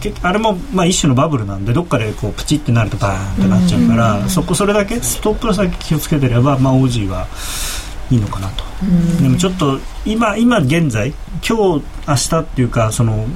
[0.00, 7.26] けあれもまあ一種のバブルなんでどっかでこうプチってなるとバーンってなっちゃうから、そこそれだけストップの先気をつけてれば、まあ、オージーは
[8.10, 8.64] いいのかなと、
[9.22, 11.12] でもちょっと今今現在
[11.46, 13.26] 今日明日っていうかその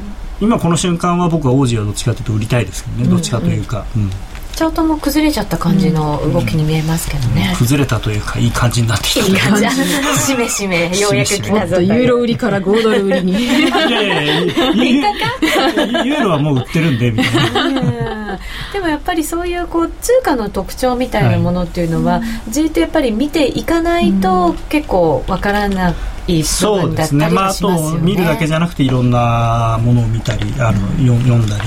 [0.41, 4.11] 今この瞬間は僕はオージーはどっちかというと売りたいですけどね、どっちかというか、うん。
[4.55, 9.67] チャートも崩れちゃった感じの動きに見えますけどね、崩れたというかいい感じになってきたいい感じ。
[10.21, 13.49] しめしめようやく来たぞもっとユーロ売りから5ドル売りにい
[13.91, 18.20] やいやいやユーユーロはもう売ってるんでみたいなうん
[18.73, 25.95] でもやっぱりそういうこう通貨の特徴みたいなものっていうのは、じっとやっぱり見ていかないと結構わからな
[26.27, 27.29] いそうですね。
[27.29, 27.55] まあ、あ。
[27.55, 31.63] と見るだけじゃなくていろんなものを見たりあの、よ読んだり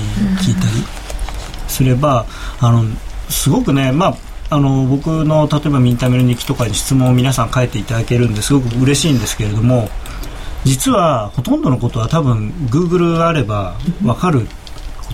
[0.46, 0.84] 聞いたり
[1.68, 2.26] すれば
[2.60, 2.86] あの
[3.30, 4.16] すごくね、まあ、
[4.56, 9.90] あの僕の例えばミンタメの日記とかに質問を皆さん書いていただけるんですごく嬉しいんですけれども
[10.64, 14.48] 実はほとんどのことは多分 Google があれば分かる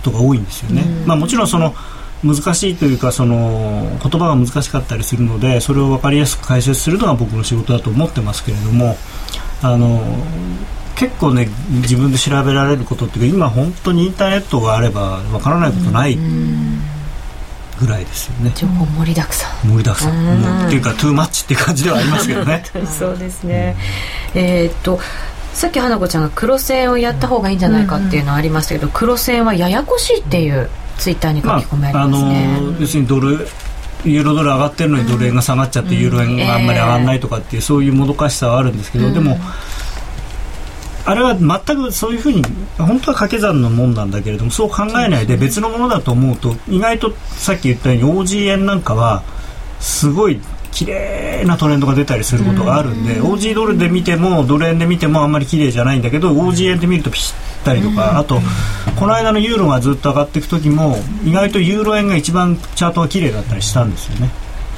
[0.00, 0.84] ことが多いんですよね。
[1.06, 1.74] まあ、もちろんその
[2.22, 8.96] 難しいというかその言葉が難しかったりするのでそれを分かりやすく解説するのが僕の仕事だと思ってますけれども
[9.62, 10.02] あの
[10.96, 11.48] 結構ね
[11.80, 16.18] 自分で調べられることっていうか今本当にインターネットがあれば分からないことない
[17.78, 19.68] ぐらいですよね情報盛りだくさん。
[19.70, 22.62] 盛りだくさんっていうかトゥーマッチっていう感じではありますけどね
[22.98, 23.76] そうですね。
[24.34, 25.00] えーっと
[25.52, 32.60] さっき花子ちゃんが黒線をやった方がいいんじゃないかっていうのはありましたけど、黒線はややこしいっていうツイッターに書き込みありあますね。
[32.60, 33.46] の要するにドル
[34.04, 39.38] ユーロドル上がってるのにドル円が下がっちゃって、ユーロ円があんまり上がらないとかっていう、そういうもどかしさはあるんですけど、でも
[41.04, 42.42] あれは全くそういうふうに
[42.78, 49.22] 本当は掛け算のもんなんだけれどもそう考えないで別のものだと思うと意外とさっき言ったように OG 円なんかは
[49.80, 50.40] すごい
[50.80, 58.40] 綺麗なトレンドが出たりすることがあるんで、OG ドルで見てもドル円で見てもあんまり綺麗じゃないんだけど OG 円で見るとピシッたりとか、あと
[58.98, 64.30] この間のユーロがずっと上がっていく時も意外とユーロ円が一番チャートが綺麗だったりしたんですよね。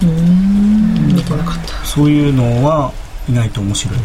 [0.03, 1.85] 見てなかった。
[1.85, 2.93] そういうのは
[3.29, 3.99] 意外と面白い。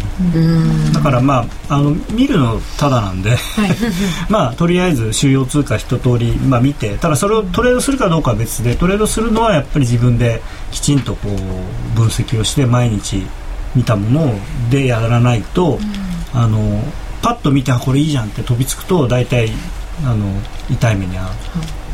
[0.93, 3.37] だからまああの見るのただなんで、
[4.29, 13.25] まあとりあえず主要通貨一通り、まあ、見てただそれをトレードするかどうかは別でトレードするのはやっぱり自分できちんとこう分析をして毎日
[13.75, 15.79] 見たものでやらないと、
[16.33, 16.83] あの
[17.21, 19.51] パッと見てあこれいいじゃんって飛びつくと大体
[20.05, 20.27] あの
[20.69, 21.86] 痛い目に遭う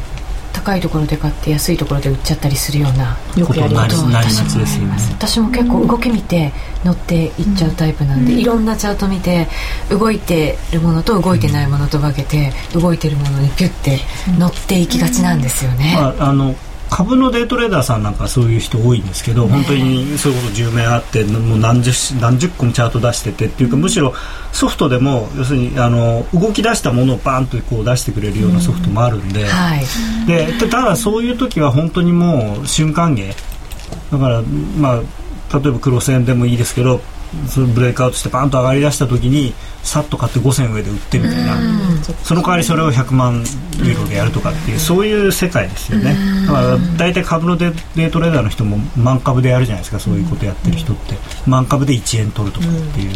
[0.63, 4.95] 高いところで買って安いところで売っちゃったりするようなよことになりがちですよね。
[5.12, 6.54] 私も結構動き見て
[6.86, 9.47] 乗っていっちゃうタイプなんで、いろんなチャート見て
[9.89, 13.99] 動いてるものと動いてないものと分けて動いてるものにピュッて
[14.39, 16.56] 乗っていきがちなんですよね、まあ、あの
[16.95, 24.13] 株のデイトレーダーさんなんかそういう人多いんですけど、本当にそういうこと10名あってもう何十何十個もチャート出しててっていうか、むしろ
[24.51, 29.47] ソフトでも要するにあの動き出したものをバーンとこう出してくれるようなソフトもあるんで,、
[30.27, 33.34] でただそういう時は本当にもう瞬間芸。
[34.12, 34.43] だから
[34.77, 37.01] まあ例えば黒線でもいいですけど
[37.48, 41.58] そのブレイクアウトしてバーンと上がり出した時にさっと買って5銭上で売ってみたいな、
[42.24, 43.43] その代わりそれを100万
[43.78, 46.15] ユーロでやるとかっていう、そういう世界ですよね、
[46.48, 51.15] だから大体株のデデイトレーダーの人も満株でやるじゃないですかそういうことやってる人って、
[51.46, 53.12] 満株で1円取るとかっていう、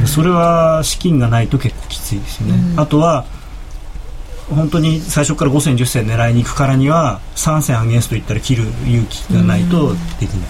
[0.00, 3.24] でそれは資金がないと結構きついですよね、あとは
[4.48, 10.48] 本当に最初から5銭10銭狙いに行くからには3銭アゲンストいったら切る勇気がないとできない、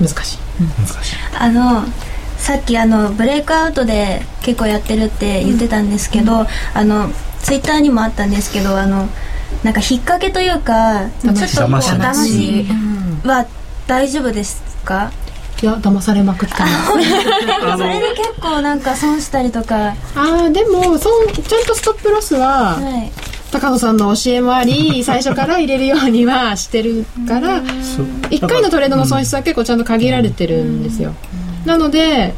[0.00, 0.38] 難しい。
[0.60, 1.16] 難しい。
[1.38, 1.84] あの
[2.38, 7.08] さっきあのブレイクアウトで結構やってるって言ってたんですけど、あの
[7.40, 9.08] ツイッターにもあったんですけどあの
[9.64, 11.90] なんか引っ掛けというかちょっと騙し
[13.24, 13.46] は
[13.86, 15.10] 大丈夫ですか？
[15.62, 16.72] いや騙されまくってます。
[16.72, 19.94] あそれで結構なんか損したりとか。
[20.14, 23.10] ああでもそんちゃんとストップロスははい
[23.52, 31.14] 高野さんの教えもあり最初から入れるようにはしてるからそう1回のトレードの損失は結構ちゃんと限られてるんですよ。
[31.64, 32.34] なので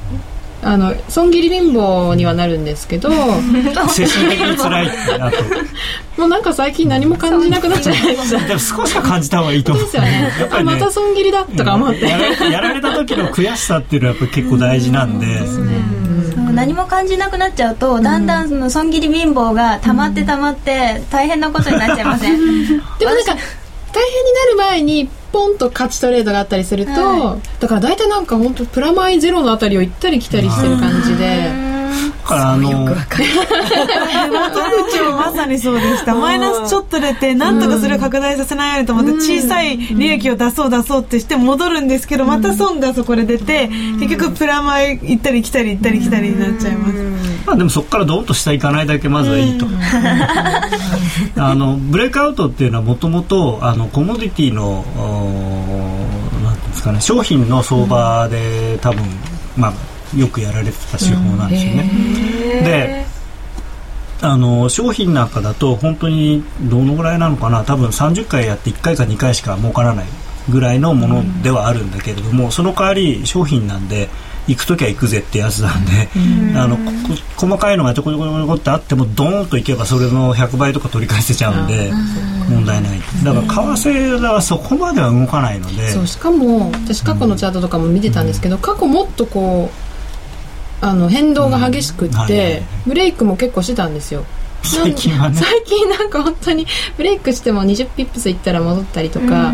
[0.61, 3.41] あの損切り貧乏にはなるんですけども
[3.89, 5.37] 精神的に辛いってあと
[6.25, 8.45] うなんか最近何も感じなくなっちゃいました。
[8.45, 9.85] でも少しは感じた方がいいと思う。
[9.85, 10.33] ですよね。
[10.41, 10.73] やっぱりね。
[10.73, 15.69] あまた損切りだとか思って、やられやられた時の悔しさっていうのはやっぱり結構大事なんで、そう
[16.59, 22.37] 何も感じなくなっちゃうとだんだんその損切り貧乏が溜まって溜まって大変なことになっちゃいません？
[22.99, 23.37] でもなんか
[23.93, 31.51] 大変になる前にポンと勝ちトレードがあったりすると、はだから大体なんか本当プラマイゼロのあたりを行ったり来たりしてる感じで、
[32.31, 33.25] あのよくわかる。
[35.17, 36.15] まさにそうでした。
[36.15, 47.09] マイナスちょっと出て、なんとかそれを拡大させないようにと思って、小さい利益を出そう出そうってして戻るんですけど、また損がそこで出て、結局プラマイ行ったり来たり行ったり来たりになっちゃいます。
[47.47, 49.67] まあでもそこからドンと下行かないだけまずはいいと。
[51.37, 54.85] あのブレイクアウトっていうのはもともとあのコモディティの
[56.45, 59.03] なんですかね商品の相場で多分
[59.57, 59.73] まあ
[60.17, 61.91] よくやられてた手法なんですよね。
[62.65, 63.07] で
[64.21, 67.63] あの商品なんかだと本当にどのぐらいなのかな。
[67.63, 70.07] 多分30回やって1回か2回しか儲からない
[70.49, 74.09] ぐらいのものではあるんだけれども、その代わり商品なんで
[74.49, 76.09] 行く時は行くぜってやつなんで、
[76.59, 76.79] あの
[77.37, 81.93] 細かいのがちょこちょこちょこってあってもドーンと行けばそれの100倍とか取り返せちゃうんで
[82.49, 82.99] 問題ない。
[83.23, 85.91] だから為替はそこまでは動かないので。
[85.91, 89.88] そうしかも私過去のチャートとかも見てたんですけど、過去もっとこう
[90.81, 94.25] あの変動が激しくって、ブレイクも結構してたんですよ。
[94.63, 95.37] 最近はね。
[95.37, 99.53] 最近なんか本当にブレイクしても20ピップスいったら戻ったりとか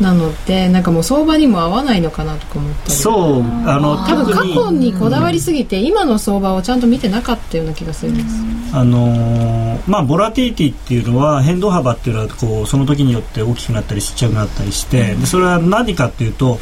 [0.00, 2.90] なのでなんかもう相場にも合わないのかなとか思ったり。
[2.92, 8.26] そうあの多分過去にこだわりすぎて今の相場をちゃんと見てなかったような気がするんです。
[8.74, 16.58] あのまあボラティティっていうのは変動幅っていうのはこうその時によって大きくなったりちっちゃくなったりしてでそれは何かっていうと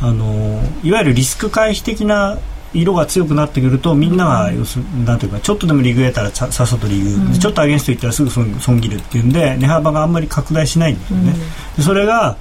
[0.00, 2.38] あのいわゆるリスク回避的な
[2.80, 11.34] 色が強くなってくるとみんなが要するなんていうかちょっとでもリグ得たらさっさとリグ、うん、ちょっとアゲンストいったらすぐ損損切るっていうんで値幅があんまり拡大しないんですよね。
[11.78, 12.36] うん、それが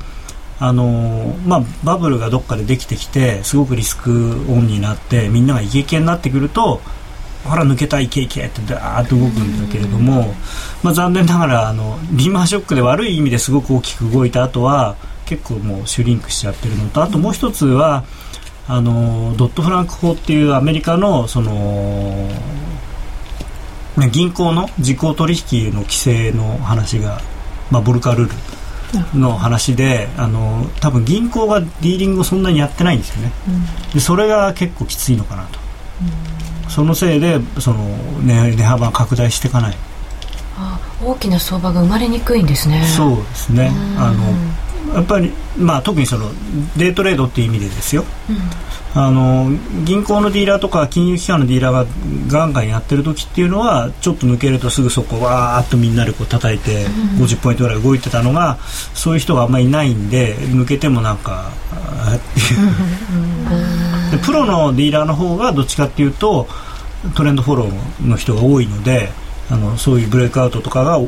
[0.57, 4.09] あのまあ、バブルがどっかでできてきてすごくリスク
[4.47, 6.79] オンになってみんながイケイケになってくると
[7.43, 10.33] ほら抜けたいイケイケってダーッと動くんだけれども、
[10.81, 14.95] まあ、残念ながらあのリーマンショックで悪い意味ですごく大きく動いた後は
[15.25, 18.05] 結構もうシュリンクしちゃってるのとあともう一つは
[18.67, 22.27] あのドットフランク法っていうアメリカのその
[24.11, 27.21] 銀行の時効取引の規制の話が、
[27.71, 28.29] まあ、ボルカルー
[29.13, 35.59] ルの話であの多分銀行がディーリングをそんなにやってないんですよね、うん、でそれが結構きついのかなと、
[36.63, 37.85] うん、そのせいでその
[38.23, 39.77] 値値幅が拡大していかない。
[41.03, 42.81] 大きな相場が生まれにくいんですね。
[42.85, 43.69] そうですね。
[43.97, 44.33] あの
[44.95, 46.31] やっぱり、まあ、特にその
[46.77, 49.49] デートレードっていう意味でですよ、うん、あの
[49.83, 51.85] 銀行のディーラーとか金融機関のディーラーが
[52.27, 58.57] ガンガンやってる時っていうのはちょっと抜けるとすぐそこわーっとみんなでこう叩いて50ポイントぐらい動いてたのが
[58.93, 61.51] そういう人があんまりいないんで抜けてもなんか
[64.11, 66.47] でプロのディーラーの方がどっちかっていうと
[67.15, 69.09] トレンドフォローの人が多いので
[69.49, 70.99] あのそういうブレイクアウトとかが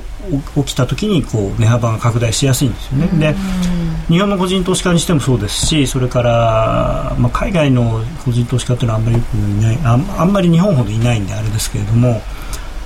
[0.56, 3.34] 起きた時にこう値幅が拡大しやすいんですよね。
[3.34, 3.36] で
[4.10, 9.80] 日本の個人投資家にしてもそうですしそれから、まあ、海外の個人投資家っていうのはあんまりよくいない。
[9.84, 12.22] ああんまり日本ほどいないんであれですけれども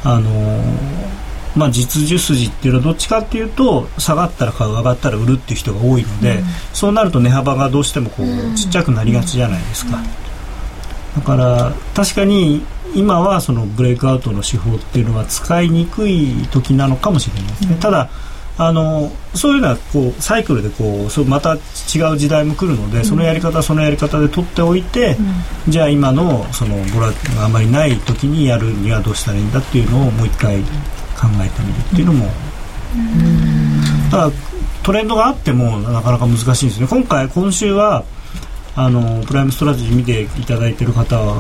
[0.04, 0.30] あの
[1.56, 10.00] まあ、実需筋っていうのはどっちかっていうと下がったら買う上がったら売るっていう人が多いので、うん、そうなると値幅がどうしてもこうちっちゃくなりがちじゃないですか。
[11.16, 12.64] だから確かに
[12.96, 18.10] 今はそのブレイクアウトの手法っていうのは使いにくい時なのかもしれないですね、うん、ただ
[18.58, 21.58] あのそういうのはこうサイクルでこうそまた違
[22.14, 25.16] う時代も来るので、うん、そのやり方はそのやり方で取っておいて、
[25.66, 32.28] うん、じゃあ今のそのボラがあまりない時にやるにはどうしたらいいんだっていうのをもう一回考えてみるっていうのも、
[34.10, 34.32] ただ
[34.84, 36.88] トレンドがあってもなかなか難しいんですね。
[36.90, 38.04] 今回今週は
[38.76, 41.36] あのプライムストラテジー見ていただいている方は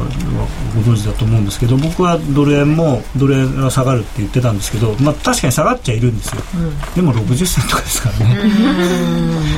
[0.76, 8.36] ご存知だと思うんですけど僕はドル円もドル円が下がるって言ってたんですけど、まあ、確かに下がっちゃいるんですよ、うん、でも60銭とかですからね。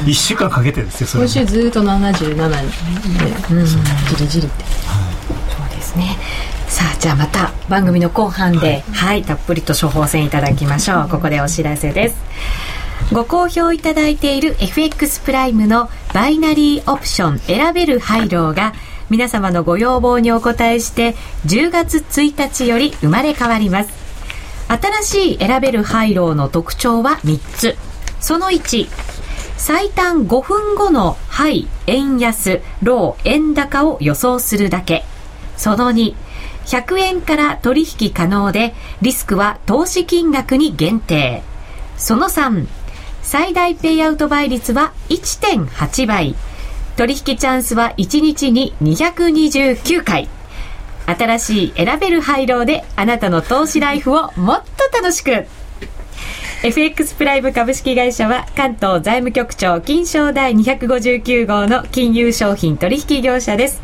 [0.06, 6.18] 1週間かけてですよそれ今週ずっと77で、うん、じりじりって、はい、そうですね。
[6.68, 11.08] さあじゃあまた番組の後半で、はい、はい、たっぷりと処方箋いただきましょう。
[11.10, 12.16] ここでお知らせです。
[13.12, 18.74] ご好評いただいている FX プライムのバイナリーオプション選べる配慮が
[19.10, 21.16] 皆様のご要望にお答えして
[21.48, 23.92] 10月1日より生まれ変わります。
[24.68, 27.76] 新しい選べる配慮の特徴は3つ。
[28.20, 28.88] その1
[29.58, 35.04] 最短5分後のハイ円安ロー円高を予想するだけ。
[35.58, 36.14] その2
[36.66, 41.42] 100円から取引可能でリスクは投資金額に限定。
[41.98, 42.68] その3
[43.34, 46.36] 最大ペイアウト倍率は1.8倍。
[46.96, 50.30] 取引チャンスは1日に229回。
[51.08, 55.48] 新しい選べる配慮であなたの投資ライフをもっと楽しく。
[56.62, 63.82] FX プライム株式会社は関東財務局長金賞第259号の金融商品取引業者です。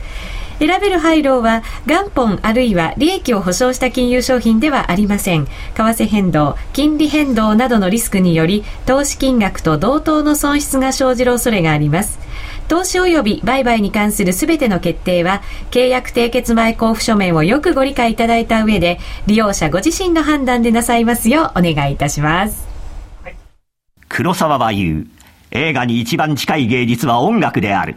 [0.59, 5.45] 選べる配慮は元本あるいは利益を保証した金融商品ではありません。
[5.45, 12.19] 為替変動金利変動などのリスクにより投資金額と同等の損失が生じる恐れがあります。
[12.67, 22.67] 投資及び売買に関するすべての決定は契約締結前交付書面をよくご理解いただいた上で利用者ご自身の判断でなさいますようお願いいたします、
[24.07, 25.07] 黒沢は言う。
[25.51, 27.95] 映画に一番近い芸術は音楽である。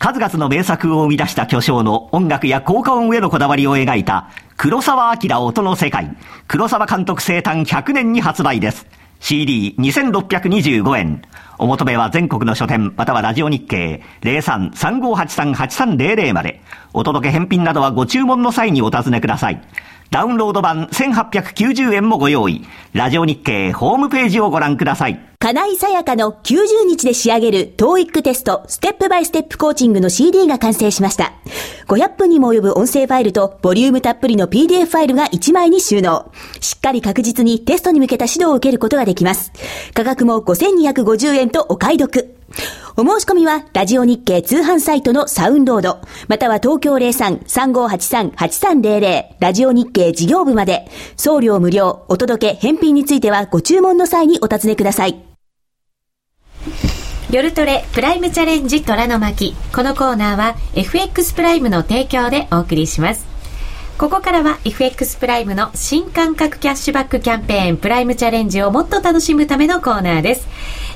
[0.00, 6.16] 数々の名作を生み出した巨匠の音楽や効果音へのこだわりを描いた黒沢明音の世界
[6.48, 8.86] 黒沢監督生誕100年に発売です。
[9.20, 11.20] CD2625 円。
[11.58, 16.62] お求めは全国の書店、またはラジオ日経03-3583-8300まで。
[16.94, 19.60] お届け返品などはご注文の際にお尋ねください。
[20.10, 22.66] ダウンロード版1890円もご用意。
[22.94, 25.20] ラジオ日経ホームページをご覧ください。
[25.38, 31.32] 金井さやかの90日で仕上げる TOEIC テストステップバイステップコーチングの CD が完成しました。
[31.86, 36.32] 500分にも及ぶ音声ファイルとボリュームたっぷりの PDF ファイルが1枚に収納。
[36.60, 39.52] しっかり確実にテストに向けた指導を受けることができます。
[39.94, 42.39] 価格も5250円とお買い得。
[42.96, 55.22] お申し込みは、ラジオ日経通販サイトのサウンロード、または東京03-3583-8300、ラジオ日経事業部まで、送料無料、お届け、返品についてはご注文の際にお尋ねください。
[57.30, 59.54] 夜トレプライムチャレンジ虎の巻。
[59.72, 63.24] このコーナーは FX プライムの提供でお送りします。
[63.98, 70.48] ここからは FX プライムの新感覚キャッシュバックキャンペーンプライムチャレンジをもっと楽しむためのコーナーです。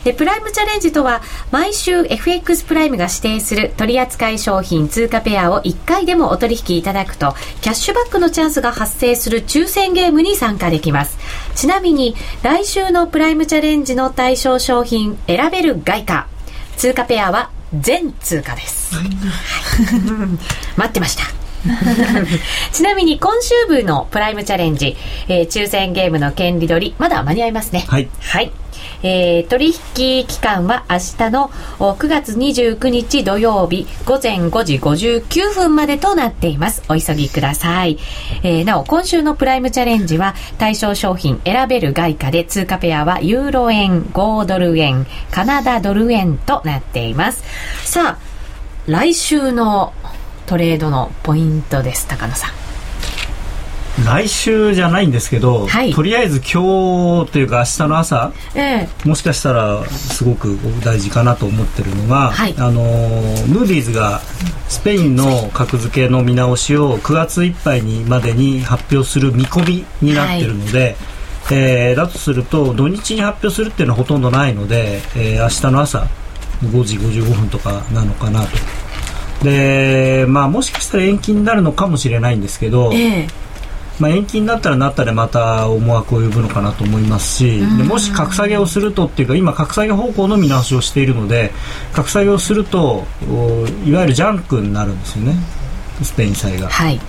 [0.05, 11.18] でプライムチャレンジとは毎週 FX プライムが指定する取扱商品通貨ペアを1回でもお取引いただくとキャッシュバックのチャンスが発生する抽選ゲームに参加できます。
[11.55, 16.28] ちなみに来週のプライムチャレンジの対象商品選べる外貨
[16.76, 19.07] 通貨ペアは全通貨です、はい、
[20.76, 21.43] 待ってました
[22.73, 24.97] ちなみに今週分のプライムチャレンジ、
[25.29, 28.53] えー、抽選ゲームの権利取りまだ間に合いますねはい、はい
[29.03, 31.49] えー、取引期間は明日の
[31.79, 36.83] 9月29日土曜日午前5時59分までとなっています。
[36.89, 37.99] お急ぎください。
[38.43, 47.45] えー、なお、今週のプライムチャレンジは対象商品選べる外貨で通貨ペアはユーロ円、5ドル円、カナダドル円となっています。
[47.85, 48.35] さあ、
[48.87, 49.93] 来週の
[50.47, 52.64] トレードのポイントです、高野さん。
[54.05, 64.20] 来週じゃないんですけど、はい、とりあえず今日というか明日の朝、えー、もしかしたらすごく大事かなと思ってるのが、はい、あのムーディーズが
[64.68, 70.97] スペインの格付けの見直しを9月いっぱいにまでに発表する見込みになってるので、はい、
[71.53, 76.09] えー、だとすると土日に発表するっていうのはほとんどないので、えー、明日の朝
[76.64, 78.84] 5時55分とかなのかなと。
[79.45, 83.45] でまあ、もしかしたら延期になるのかもしれないんですけど、えー
[84.01, 91.53] まあ、延期になったらなったでまた思惑を呼ぶのかなと思いますし、でもし格下げをするとっていうか今格下げ方向の見直しをしているので
[91.92, 93.05] 格下げをすると
[93.86, 95.36] いわゆるジャンクになるんですよね。
[96.03, 96.68] スペイン債が。
[96.68, 97.01] はい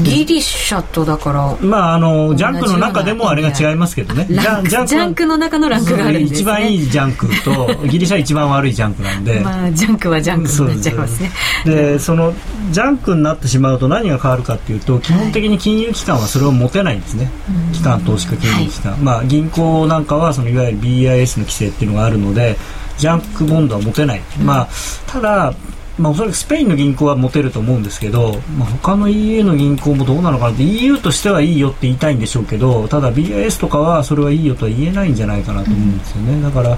[0.00, 4.26] ギリシャとだからまああのジャンクの中でもあれが違いますけどね。
[4.28, 9.40] ジャジャンクの中のランクがあるんです、ね、一番いいジャンクとギリシャ一番悪いジャンクなんで。
[9.44, 11.30] まあジャンクはジャンクになっちゃいますね。
[11.64, 12.34] でその
[12.70, 17.30] ジャンクになってしまうと何が変わるかっていうと基本的に金融機関はそれを持てないんですね、は
[17.72, 22.56] い、機関投資家金融機関、はい、まあ銀行なんかはそのいわゆる BIS の規制っていうのがあるので
[22.98, 24.68] ジャンクボンドは持てない、うん、まあ
[25.06, 25.54] ただ
[26.02, 36.76] まあ、おそらくスペインの銀行は持てると思うんですけど、まあ、他の EU の銀行もどうなのかなって EU としてはいいよって言いたいんでしょうけどただ BIS とかはそれはいいよとは言えないんじゃないかなと思うんですよね、だから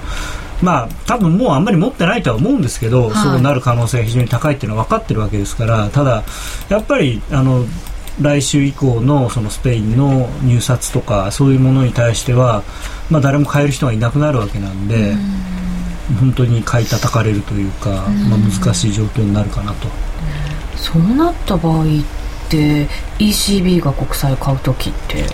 [0.62, 6.22] まあ多分もうあんまり持ってないとは思うんですけど、はい、そうなる可能性が非常に高いっていうのは分かってるわけですからただ
[6.68, 7.64] やっぱりあの
[8.20, 12.62] 来週以降のそのスペインの入札とかそういうものに対しては、
[13.10, 15.10] まあ、誰も買える人がいなくなるわけなんで。
[15.12, 15.54] うん
[16.18, 17.90] 本当に買い叩かれるというか、
[18.28, 19.88] まあ、難しい状況になるかなと。
[20.76, 21.86] そうなった場合っ
[22.48, 22.86] て
[23.18, 25.24] ECB が国債を買う時って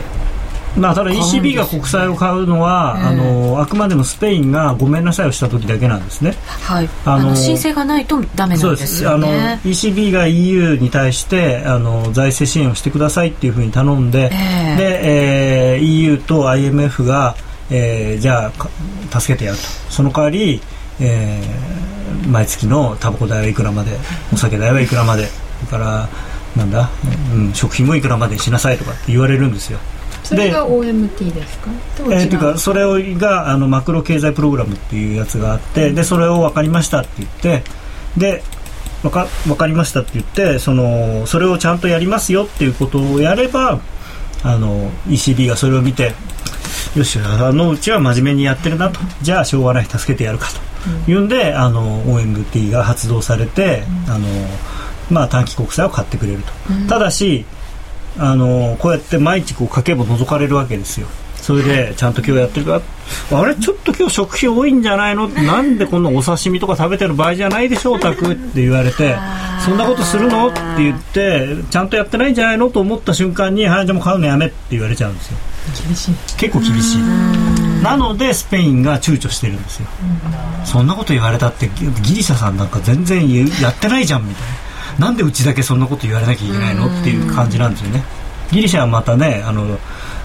[0.76, 6.34] まあ、ただ ECB が国債を買うのは、あのあくまでもスペインがごめんなさいをした時だけなんですね。
[6.62, 6.88] はい。
[7.04, 17.34] あの申請がないとダメなんですよ、ね、あの ECB が EU に対してあの財政支援をしてくださいっていうふうに頼んで、えー、で、えー、EU と IMF が
[17.70, 18.52] えー、じゃ
[19.10, 19.64] あ助けてやると。
[19.88, 20.60] その代わり、
[21.00, 23.96] えー、毎月のタバコ代はいくらまで
[24.32, 26.08] お酒代はいくらまでそれから
[26.56, 26.90] なんだ、
[27.34, 29.78] うん、食品もいくらまでしなさいとかって言われるんですよ。
[30.24, 31.70] それが OMT ですか？
[31.98, 37.62] えー、というかそれがあのマクロ経済プログラムっていうやつがあって、でそれを分かりましたって言って
[38.16, 38.42] で
[39.02, 43.80] 分か分かりましたって言ってそのそれをちゃんとやりますよっていうことをやれば
[44.42, 46.14] あの ECB がそれを見て
[46.96, 49.00] よしあのうちは真面目にやってるなと。
[49.22, 51.10] じゃあしょうがない助けてやるかと。
[51.10, 54.26] いうんで、あの OMT が発動されて、あの
[55.10, 56.52] まあ、短期国債を買ってくれると、
[56.88, 57.44] ただし
[58.18, 61.06] あのこうやって毎日こう家計簿覗かれるわけですよ
[61.40, 62.82] それでちゃんと今日やってるか？
[63.32, 65.28] あれちょっと今日食費多いんじゃないの？
[65.28, 69.16] なんでこんなお刺身とか食べてる場合じゃないでしょうたくって言われて。
[69.64, 70.48] そんなことするの？
[70.48, 72.70] って言ってちゃんとやってないんじゃないの？
[72.70, 75.38] と思った瞬間にはいじゃあもう買うのやめって言われちゃうんですよ。
[75.86, 76.14] 厳しい。
[76.38, 77.02] 結構厳しい。
[77.82, 79.88] なのでスペインが躊躇してるんですよ、
[80.64, 83.28] そんなこと言われたってギリシャさんなんか全然
[83.60, 84.42] やってないじゃんみたい
[84.98, 85.06] な。
[85.06, 86.86] なんでうちだけそんなこと言われなきゃいけないの？
[86.86, 88.02] っていう感じなんですよね。
[88.52, 89.78] ギリシャはまたねあの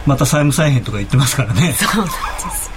[0.06, 1.74] また債務再編とか言ってますからね。
[1.80, 2.12] そうなんで
[2.56, 2.72] す。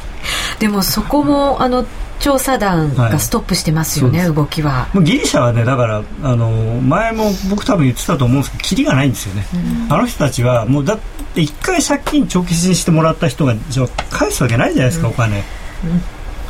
[0.58, 1.86] でもそこもあの
[2.20, 4.88] 調査団がストップしてますよね、はい、動きは。
[4.94, 6.50] ギリシャはねだからあの
[6.82, 10.98] 前も僕多分言ってたと思うんですけどキリがないんですよね、うん、あの人たちはもうだっ
[11.34, 15.44] て一回借金長期にしてもらった人がじゃ返すわけないじゃないですか、うん、お金、うん、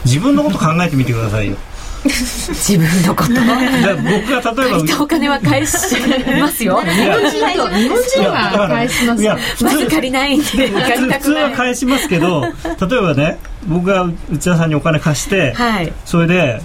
[0.07, 1.57] 自分のこと考えてみてくださいよ
[2.05, 3.31] 自分のこと。
[3.31, 4.79] 僕が例えば。
[4.79, 5.77] 借いたお金は返し
[6.41, 6.81] ますよ。
[6.83, 10.39] 日本人と日本人は返しますいやまず借りない。
[10.39, 12.49] んで普通は返しますけど例
[12.99, 16.61] えばね僕が内田さんにお金貸して、はい、それで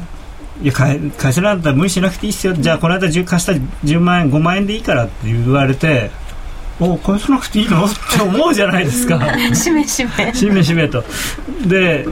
[0.61, 2.53] いや返せなかったら無理しなくていいっすよ。
[2.53, 3.53] じゃあこの間貸した
[3.85, 6.11] 10万円5万円でいいからって言われて
[6.79, 7.85] お返さなくていいの？
[7.85, 9.19] って思うじゃないですか。
[9.53, 10.33] しめしめ。
[10.33, 11.03] しめしめと。
[11.65, 12.05] で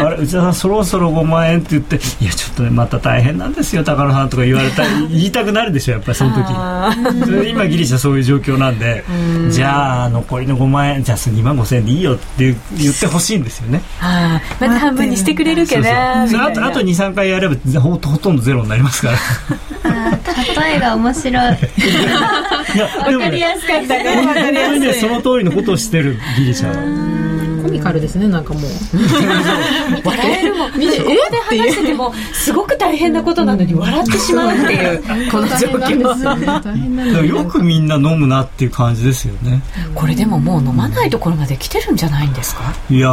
[0.00, 7.48] あれ内田さんそろそろ5万円って言っていやちょっとねまた大変なんですよ高野さんとか言われたら 言いたくなるでしょやっぱりその時。
[7.50, 9.04] 今ギリシャそういう状況なんで
[9.50, 13.80] じゃあ残りの5万円じゃあ2万5千円でいいよって言ってほしいんですよね。
[14.00, 20.18] また半分にしてくれるけどあとあと23回やればほほとんどゼロになりますから
[20.58, 21.34] 例えが面白い。
[21.34, 25.00] わかりやすかったねかりやすい。
[25.00, 27.16] その通りのことをしてるギリシャは
[27.62, 28.62] コミカルですねなんかもう。
[30.04, 30.70] 笑えるもん。
[30.70, 35.02] ここで話しててもすごく大変なことなのに笑ってしまうっていう。
[35.30, 37.24] この状況。
[37.24, 39.62] よくみんな飲むなっていう感じですよね。
[39.94, 42.62] これでももう飲まないところまで来てるんじゃないんですか？
[42.90, 43.08] いや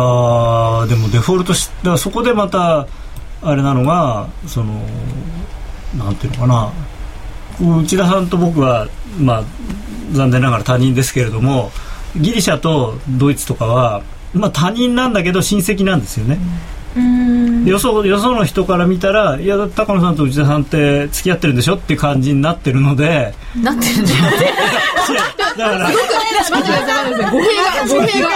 [0.88, 2.86] でもデフォルトしだからそこでまた
[3.41, 4.82] あれなのがその
[5.97, 6.69] なんていうのかな
[7.59, 8.87] 内田さんと僕は、
[9.19, 9.43] まあ、
[10.11, 11.71] 残念ながら他人ですけれども
[12.15, 16.37] ギリシャとドイツとかは、まあ、他人なんだけど親戚なんですよね。
[17.65, 23.33] よそよその人から見たらいや高野さんと内田さんって付き合ってるんでしょっていう感じになってるので。
[23.61, 24.17] なってるんだよ
[25.57, 28.29] だから語弊が語弊が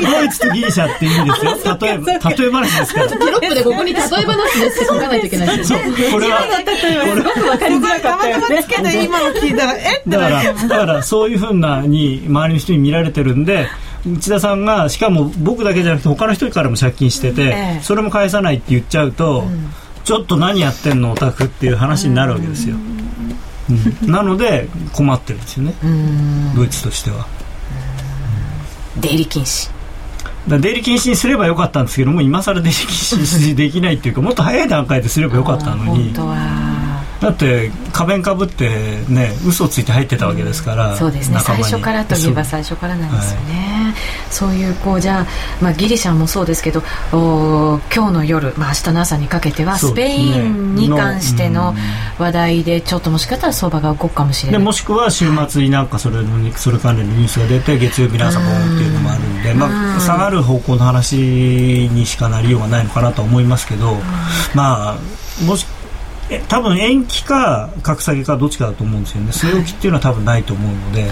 [0.00, 5.78] ドイツとギリシャって意味ですよ例え例え話ですからテロップでここに例え話ですって書かないといけないですよ
[6.10, 13.32] これはすごく分かりづらかったよね今の聞いたらえだからだからそういうふうなに周りの人に見られてる。
[13.36, 13.68] んで
[14.06, 19.70] 内田さんがしかも僕だけじゃなくて他の人からも借金してて、ええ、それも返さないって言っちゃうと、うん、
[20.04, 22.76] ちょっと何やってんのオタクっていう話になるわけですよ、
[24.02, 25.74] うん、なので困ってるんですよね。
[26.56, 27.26] ドイツとしては。
[29.00, 29.70] 出入り禁止。
[30.48, 36.04] 出入り禁止にすればよかったんですけども今更出入り禁止できないっていうかもっと早い段階ですればよかったのに。
[36.06, 36.81] 本当は
[37.22, 38.68] だって仮面かぶって
[39.08, 41.38] ね嘘ついて入ってたわけですから、うん、そうですね。
[41.40, 43.94] 最初からといえば最初からなんですよね、はい、
[44.30, 45.26] そういうこうじゃあ、
[45.62, 51.74] まあ、ギリシャもそうですけどお今日の夜、まあ、明日の朝にかけてはスペインに関しての
[52.18, 54.62] 話題でちょっともしかしたら相場が動くかもしれない。
[54.62, 61.16] もしくは週末になんかそれのそれ関連のニュースが出て月曜日の朝ボンっていうのもあるんで、まあ、下がる方向の話
[61.92, 63.94] にしかなりようがないのかなと思いますけど、
[64.54, 64.98] まあ
[65.44, 65.66] もし
[66.48, 69.30] 多分延期か格下げかどっちかだと思うんですよね。
[69.30, 71.10] 据え置きっていうのは多分ないと思うので、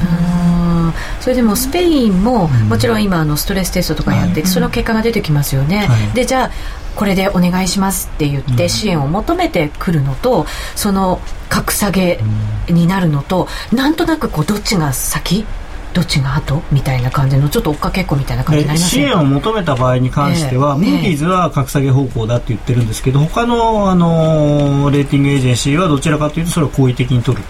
[1.21, 6.51] それでもスペインも、もちろん今あのストレステストとかやって、その結果が出てきますよね、はい、でじゃあ
[6.97, 12.21] これでお願いしますって言って支援を求めてくるのと、その格下げ
[12.69, 15.47] になるのと、なんとなくこうどっちが先
[15.93, 16.63] どっちが後？
[16.71, 27.43] みたいな感じのちょっと追っかけっこみたいな感じになります支援を求めた場合に関しては、えー、ムーディーズは格下げ方向だって言ってるんですけど他の、あのレーティングエージェンシーはどちらかというとそれを好意的に取る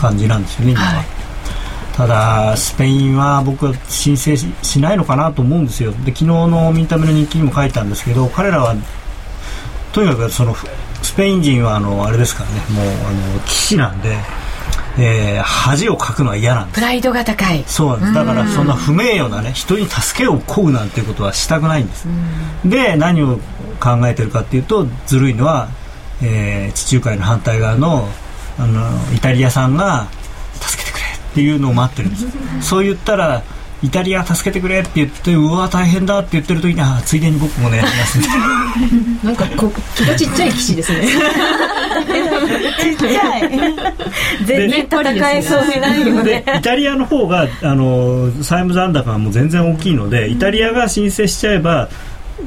[0.00, 0.86] 感じなんですよね、今は。
[0.86, 1.06] はい。
[1.96, 8.74] ただ、スペインは僕は申請しないのかなと思うんですよ、で昨日のミンタメの日記にも書いたんですけど、彼らは
[9.92, 10.56] とにかくその
[11.02, 14.16] スペイン人はあのあれですからね、もうあの騎士なんで、
[14.98, 16.74] えー、恥をかくのは嫌なんです。
[16.76, 17.64] プライドが高い。
[17.66, 18.14] そうなんです。
[18.14, 22.06] だからそんな不名誉なね人に助けを請うなんていうことはしたくないんです。
[22.64, 23.38] で何を
[23.80, 25.68] 考えてるかっていうとずるいのは、
[26.22, 28.08] えー、地中海の反対側の
[28.56, 30.06] あのイタリアさんが
[30.60, 32.26] 助けてくれっていうのを待ってるんです。
[32.68, 33.42] そう言ったら
[33.82, 38.46] イタリア助けてくれって言ってうわ大変だって言ってる時にあついでに僕もねやりますみたいな
[39.24, 41.06] なんかこ気がちっちゃい騎士ですね
[42.46, 43.50] ちっちゃい。
[44.44, 46.44] 全然戦えそうにないよね。
[46.58, 51.88] イタリアの方があの債務残高がもう全然大きいのでイタリアが申請しちゃえば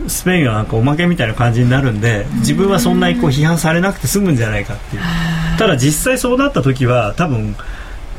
[0.07, 5.01] スペインはなんかおまけみたいな感じになるんで自分はそんなにこう批判されなくて済むんじゃないかっていう。
[5.57, 7.55] ただ実際そうなった時は多分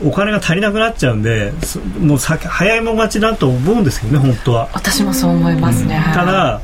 [0.05, 1.53] お金が足りなくなっちゃうんで
[2.01, 4.69] もう早いもん勝ちだと思うんですけどね本当は。
[4.73, 6.61] 私もそう思いますね、うん、ただ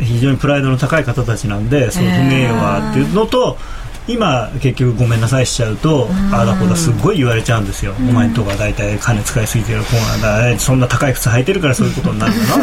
[0.00, 10.58] 非常にプライドの高い方たちなんでその不名誉はっていうのと、えー今結局ごめんなさいしちゃうとああだこだすっごい言われちゃうんですよ、お前んとこは大体金使いすぎてるこうなんだ。
[10.58, 12.56] そんな高い靴履いてるからそういうことになるんだ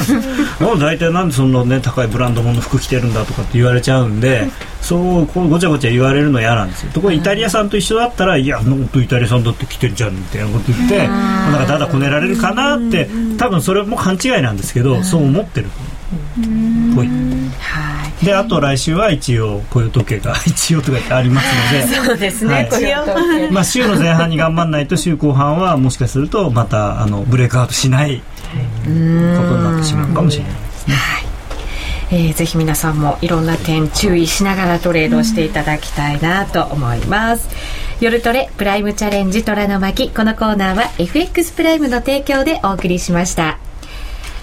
[0.60, 4.50] なもう大体なんでそんなね高いブランド物の服着てるんだとかって言われちゃうんで
[4.82, 6.92] そうこうごちゃごちゃ言われるの嫌なんですよ。
[6.92, 15.68] ところイタリアさんと一緒だったらいや本当イタリアさんだって着てるじゃんみたいなこと言ってなんかだだこねられるかなって多分それも勘違いなんですけどそう思ってる
[16.96, 17.08] ぽい。
[17.08, 17.89] はい
[18.24, 21.88] であと来週は一応雇用統計が 一応とかありますので。
[22.08, 22.80] そうですね、は
[23.50, 28.24] い、まあ、週の前半に頑張らないと週後半はもしかするとまたあのブレイクアウトしないこ
[28.86, 30.96] とになってしまうかもしれないですね。
[30.96, 31.30] はい。
[32.12, 37.48] えー、ぜひ皆さんもいろんな点注意しながらトレードしていただきたいなと思います。
[38.02, 40.10] 夜トレプライムチャレンジ虎の巻。
[40.10, 43.69] このコーナーは FX プライムの提供でお送りしました。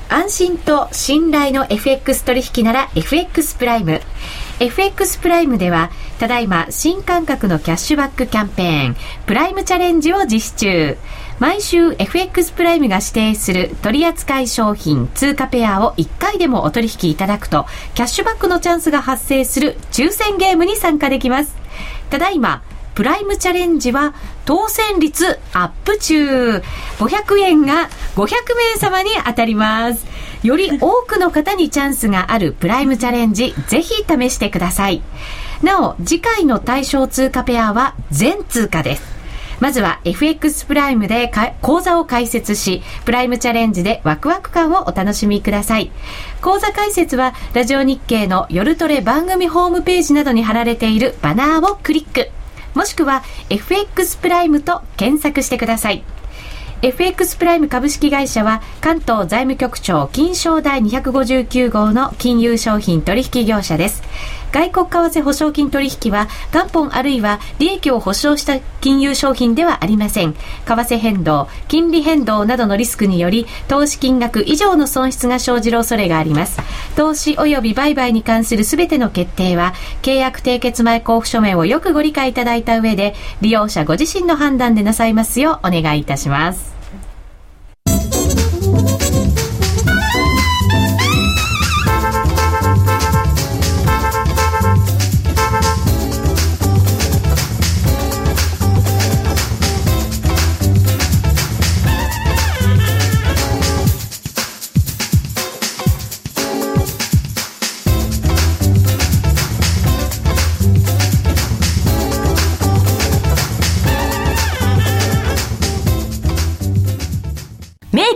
[0.09, 4.01] 安心と信頼の FX 取引なら FX プライム。
[4.61, 8.97] FX プライムでは、ただいま新感覚のキャッシュバックキャンペーン、
[9.27, 10.97] プライムチャレンジを実施中。
[11.39, 21.55] 毎週 FX プライムが指定する取扱い商品通貨ペアを1回でもお取引いただくと、キャッシュバックのチャンスが発生する抽選ゲームに参加できます。
[22.11, 22.63] ただいま、
[22.97, 24.15] プライムチャレンジは
[24.47, 26.63] 当選率アップ中。
[26.99, 30.07] 500円が500名様に当たります。
[30.43, 35.03] より多くの方にチャンスがあるプライムチャレンジ、ぜひ試してください。
[35.63, 39.03] なお、次回の対象通貨ペアは全通貨です。
[39.61, 41.31] まずは FX プライムで
[41.61, 45.91] 講座を開設し、プライムチャレンジでワクワク感をお楽しみください。
[46.41, 52.31] 講座開設はラジオ日経の夜トレ番組ホームページなどに貼られているバナーをクリック。
[52.77, 56.05] もしくは FX プライムと検索してください。
[56.83, 64.03] FX プライム株式会社は関東財務局長金賞第259号の金融商品取引業者です。
[64.57, 70.33] 外国為替保証金取引は元本あるいは利益を保証した金融商品ではありません。
[70.33, 76.59] 為替変動、金利変動などのリスクにより投資金額以上の損失が生じる恐れがあります。
[76.97, 86.75] 投資及び売買に関するすべての決定は契約締結前交付書面をよくご理解いただいた上で利用者ご自身の判断でなさいますようお願いいたします。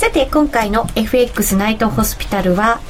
[0.00, 2.80] さて今回の FX ナイトホスピタルは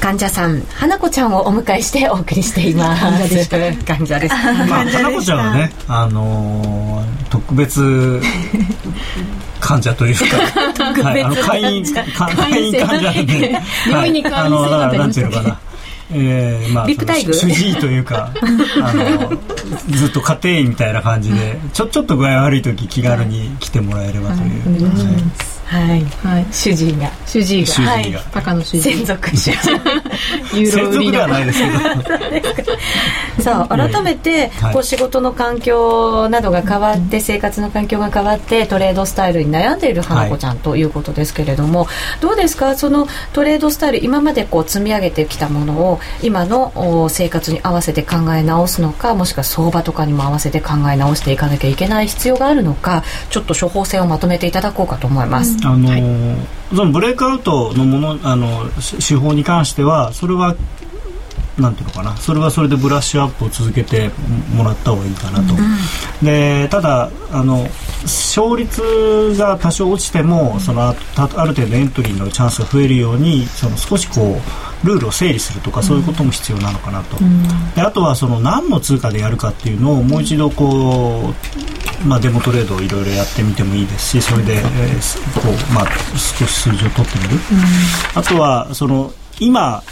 [0.00, 3.02] 患者さん花子ちゃんをお迎えしてお送りしています。
[3.04, 4.34] 患者です 患者です
[4.66, 8.18] まあ花子ちゃんはねあのー、特別
[9.60, 13.60] 患者というかはい、あの会員会員患者なんで、
[13.92, 15.58] はい、あのだからなんていうのかな。
[16.12, 18.32] えーまあ、ビップタイグ主治医というか
[18.82, 19.30] あの
[19.90, 27.08] ずっと家庭医みたいな感じでちょちょっと具合悪い時気軽に来てもらえればという、はいはい、はい、主治医が。
[27.26, 27.72] 主治医が。
[27.84, 28.80] はい、高野主治医。
[28.82, 29.50] 専属主治
[30.60, 31.60] 医 専属ではないです
[32.56, 32.72] けど。
[33.40, 41.86] さあ改めて、こう仕事の環境などが変わって、生活の環境が変わってトレードスタイルに悩んでいる花子ちゃんということですけれども、
[42.20, 42.74] どうですか？
[42.76, 55.59] そのトレードスタイル今までこう積み上げてきたものを今の生活に合わせて考え直すのかもしくは相場とかにも合わせて考え直していかなきゃいけない必要があるのかちょっと処方箋をまとめていただこうかと思います。
[55.64, 56.02] あの、はい、
[56.74, 58.66] そのブレイクアウトのものあの
[59.06, 60.56] 手法に関してはそれは
[61.60, 62.16] なんていうのかな。
[62.16, 64.10] それはそれでブラッシュアップを続けて
[64.54, 67.66] もらった方がいいかなと、うん、でただあの
[68.02, 74.40] 勝率が多少落ちてもそのあある程度エントリーのチャンスが増えるようにその少しこ
[74.84, 77.18] うルールを整理するとかそういうことも必要なのかなと、
[77.74, 81.34] であとはその何の通貨でやるかっていうのをもう一度こ
[82.04, 85.86] う、まあ、デモトレードをいろいろやってみてもいいですしそれで、えー、こうまあ、
[86.16, 87.40] 少し数字を取ってみる、
[88.14, 89.82] あとはその今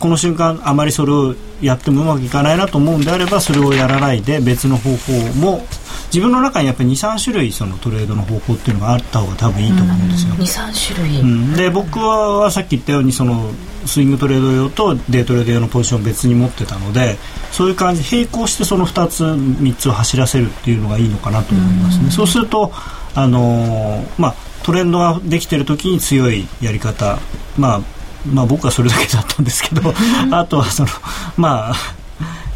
[0.00, 5.62] この瞬間あまりそれをやってもうまくいかないなと思うんであればそれをやらないで別の方法も
[6.06, 10.34] 自分の中にやっぱり23種類そのトレードの方法っていうのがあった方が多分いいと思うんですよ。
[10.34, 13.52] 23種類、うん、で僕はさっき言ったようにその
[13.84, 17.16] スイングトレード用とデートレード用のポジションを別に持ってたので
[17.52, 22.06] そういう感じ並行してその2つ3つを走らせるっていうのがいいのかなと思いますね。
[22.08, 22.72] うそうすると
[23.14, 27.18] あのー、まあトレンドができてる時に強いやり方
[27.58, 29.94] まあまあ僕はそれだけだったんですけど
[30.30, 30.88] あとはその
[31.36, 31.74] まあ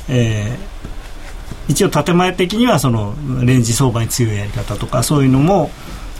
[0.08, 0.74] えー
[1.68, 5.70] 一応建前的にはそのレンジ相場に強いやり方とかそういうのも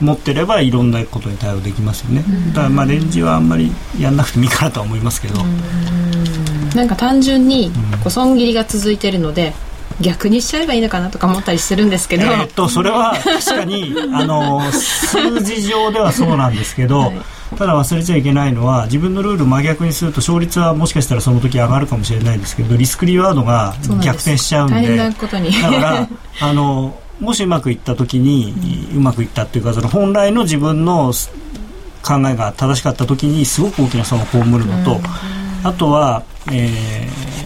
[0.01, 5.45] 持ってればいろんなことに対応できますよね、だからまあレンジはあんまりやんなくてもいいかなとは思いますけど、
[6.75, 7.71] なんか単純に
[8.03, 9.53] こう損切りが続いてるので、
[10.01, 17.13] 逆にしちゃえばいいのかなとか思ったりするんですけど、えー、っとそれは確かに あの数字上ではそうなんですけど、はい。
[17.57, 24.97] ただ忘れちゃいけないのは自分のルール真逆にすると勝率はもしかしたらその時上がるかもしれないですけどリスクリワードが逆転しちゃうんで。
[24.97, 25.13] だ
[25.71, 26.09] から
[26.41, 31.13] あのもしうまくいった時に、うまくいったっていうかその本来の自分の
[32.03, 35.01] 考えが正しかった時にすごく大きな損を被るのと、
[35.63, 37.44] あとは、えー、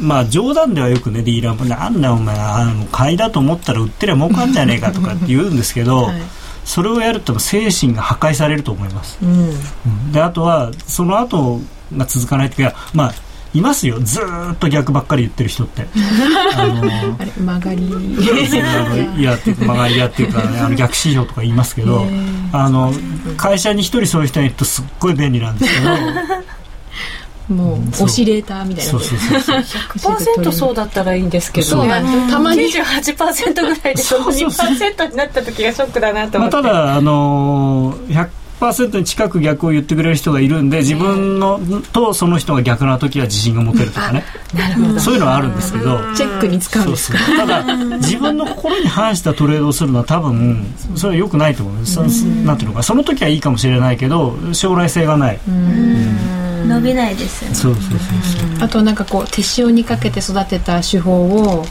[0.00, 6.20] まあ冗談ではよくねディーラーもなんだよお前あの買いだと思ったら売ってりゃ儲かんじゃねえかとかって言うんですけど、はい。
[6.64, 11.58] それをやると精神が破壊されると思います、うん、であとはその後
[11.96, 13.14] が続かないというかまあ
[13.52, 13.98] いますよ。
[13.98, 14.20] ず
[14.52, 15.82] っと逆ばっかり言ってる人って。
[16.54, 16.84] あの
[17.44, 17.84] 曲がり。
[19.20, 22.06] いやっていうか曲がりやっていうか、 ね、あの逆市場とか言いますけど
[22.52, 22.94] あの
[23.36, 25.90] 会社に一人そういう人がいるとすっごい便利なんですけど
[27.50, 28.90] もうオシレーターみたいな。
[28.90, 29.58] そうそうそうそう。
[30.40, 32.62] 100%そうだったらいいんですけど、ね、たまに。
[32.70, 38.28] 28%ぐらいでその2%になった時がショックだなと思って、まあ、ただあのー、
[38.60, 41.58] 100%に近く逆を言ってくれる人がいるんで自分の
[41.94, 44.22] とその人が逆な時は自信が持てるとかね。
[44.98, 45.98] そういうのはあるんですけど。
[46.14, 47.18] チェックに使うんですか？
[47.36, 47.64] ただ
[47.96, 51.74] 自分の心に反したトレードをするのは多分それはよくないと思う。
[51.76, 55.38] んですなんていうのかその時はいいかもしれないけど将来性がない。
[56.62, 56.68] うん。
[56.68, 57.56] 伸びないですよね。
[57.56, 61.64] そうそうそうそうあとなんかこう手塩にかけて育てた手法を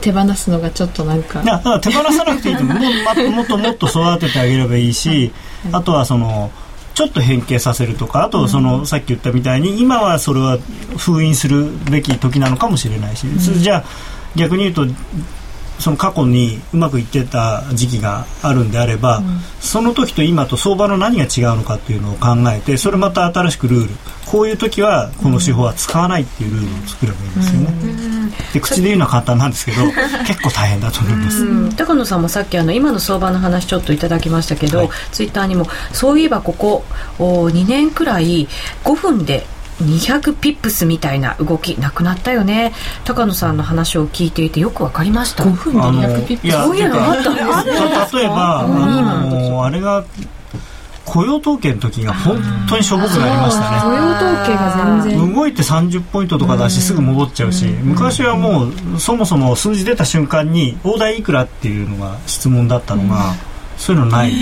[0.00, 1.42] 手放すのがちょっとなんか。
[1.42, 3.30] いやだから手放さなくていいと思う。
[3.30, 5.32] もっ ともっと育ててあげればいいし、
[5.72, 6.50] あとはその
[6.94, 10.58] ちょっと変形させるとかあとその、うん、さっき言ったみたいに今はそれは
[10.96, 13.84] 封印するべき時なのかもしれないし、うん、じゃあ
[14.36, 14.86] 逆に言うと
[15.78, 23.94] その過去にうまくいってた時期があるんであれば、うん、その時と今と相場の何が違うのかっていうのを考えてそれまた新しくルール
[24.26, 27.66] こういう時はこの手法は使わないっていうルールを作ればいいんですよね。
[27.70, 29.82] うん、で口で言うのは簡単なんですけど
[30.26, 31.76] 結構大変だと思います。
[31.76, 36.84] 高野さんもさっきあの今の相場の話ちょっといただきましたけど、はい、ツイッターにもそういえばここ
[37.18, 38.48] ここ2年くらい
[38.84, 39.46] 5分で
[39.82, 42.72] 200ピップスみたいな動きなくなったよね。
[43.04, 45.44] 高野さんの話を聞いていてよくわかりました。
[45.44, 46.52] 5分で200ピップス。
[46.52, 47.40] そういうのあったんで
[48.10, 50.04] す例えばあのあれが
[51.04, 53.80] 雇用統計の時が本当にしょぼくなりましたね。
[53.82, 55.34] 雇用統計が全然。
[55.34, 63.34] 動いて30ポイントとか出してすぐ戻っちゃうし昔はもうそもそも数字出た瞬間に大台いくらっていうのが質問だったのが
[63.76, 64.32] そういうのない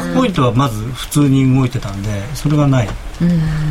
[0.00, 2.88] 100ポイントはまず普通に動いてたんでそれがない。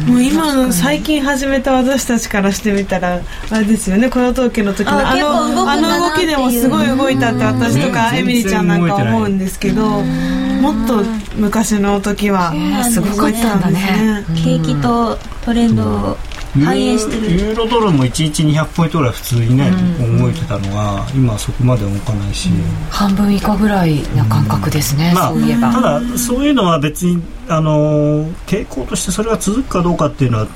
[0.07, 3.21] もう今の最近始めた私たちからしてみたら
[3.51, 4.09] あれですよね。
[4.09, 11.03] 雇用統計の時のあのあの動きでもすごい動いたって私とかエミリーちゃんなんか思うんですけどもっと
[11.35, 12.53] 昔の時は
[12.89, 14.25] すごかったんだね。
[14.35, 16.17] 景気とトレンド
[16.53, 17.31] 反映してる。
[17.31, 19.71] ユーロドルも1日200ポイントぐらい普通にね、
[20.19, 22.49] 動いてたのが今はそこまで動かないし、
[22.89, 25.73] 半分以下ぐらいな感覚ですね、まあ、そういえば。
[25.73, 30.47] ただそういうのは別にあの傾向としてそれが続くかどうかっていうのは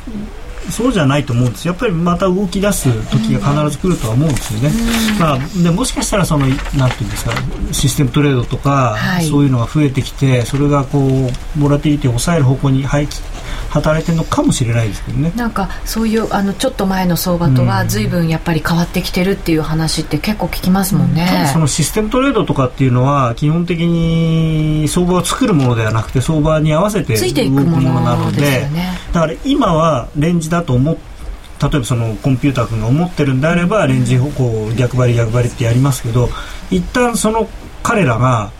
[0.69, 1.67] そうじゃないと思うんです。
[1.67, 4.71] やっぱりまた動き出す時が必ず来るとは思うんですよね、
[5.19, 7.31] まあ、でもしかしたらそのなんていうんですか
[7.71, 13.07] システムトレードとか、はい、そういうのが増えてきてそれがこうボラティリティを抑える方向に入
[13.69, 15.31] 働いてるのかもしれないですけどね。
[15.35, 30.97] なんかそういうあのちょっと前の相場とは随分やっぱり変わってきてるっていう話って結構聞きますもんね、うん、そのシステムトレードとかっていうのは基本的に相場を作るものではなくて相場に合わせて動くものなので、ね、だから今はレンジだと思
[31.59, 36.29] 例えばそのコンピューター君が思ってるんであればレンジ方向逆張り逆張りってやりますけど
[36.69, 37.47] 一旦その
[37.81, 38.51] 彼らが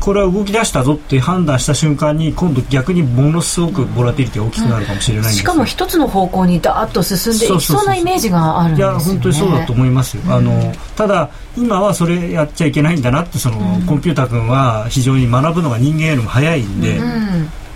[0.00, 16.98] これは動き出したぞって判断した瞬間に今度逆にものすごくボラティリティが大きくなるかもしれないんです、しかも一つの方向にダーッと進んでいきそうなイメージがあるんですよ、ね、いや本当にそうだと思いますよ、あのただ今はそれやっちゃいけないんだなってその、コンピューター君は非常に学ぶのが人間よりも早いんで、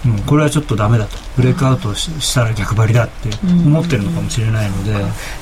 [0.05, 1.19] うんうん、これはちょっとダメだと。
[1.37, 4.93] ブレイクアウトしたら逆張りだって思ってるのかもしれないので、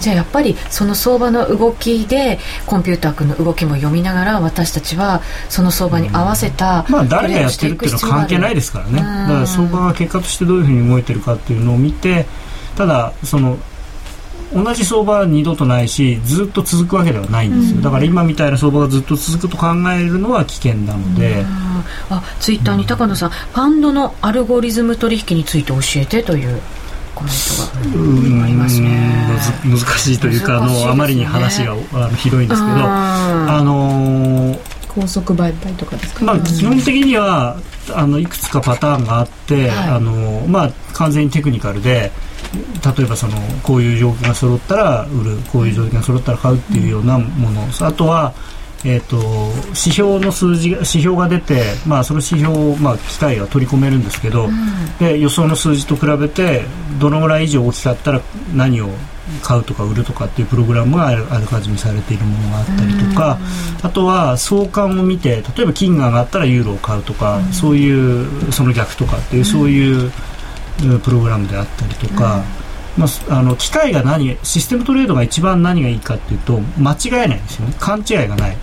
[0.01, 8.97] じゃあやっぱりその相場の動きでコンピューター君の動きも読みながら私たちはその相場に合わせた、まあ誰がやってるっていうのは関係ないですからね。
[8.97, 12.27] だから相場が結果としてどういうふうに動いてるかっていうのを見て
[12.77, 13.59] ただその
[14.53, 21.45] 同じ相場は二度とないしずっと続くわけではないんですよ、うん、だから今みたいな相場がずっと続くと考えるのは危険なので、
[22.11, 26.61] あツイッターに高野さん、うん、ファンドのアルゴリズム取引について教えてという
[27.15, 27.33] コメン
[28.33, 29.27] トがありますね。
[29.65, 31.77] 難しいというか、ね、あのあまりに話があ
[32.09, 32.77] の広いんですけど。
[32.85, 37.57] あのー高速売買とかですか、まあ、基本的には
[37.95, 42.11] あのいくつかパターンがあって、はい、あのまあ、完全にテクニカルで
[42.55, 48.33] 例えばそのこういう条件が揃ったら売るこういう条件が揃ったら買うっていうようなもの、うん、あとは、
[48.85, 49.17] えーと、
[49.69, 54.53] 指標の数字が指標が出て、まあ、その指標を、まあ、機械が取り込めるんですけど、うん、
[54.99, 56.63] で予想の数字と比べて
[56.99, 58.21] どのぐらい以上大きかったら
[58.55, 58.89] 何を
[59.43, 63.39] 買うとか売るとかっていうプログラムがあらかじめされているものがあったりとか、
[63.83, 70.11] あとは相関を見て例えば金が上がったらユーロを買うとか、そういうその逆とかっていうそういう
[71.03, 72.43] プログラムであったりとか、
[72.97, 77.75] まあ、あの機械が何システムトレードが一番何がいいかっていうと間違えないんですよね。
[77.79, 78.57] 勘違いがない。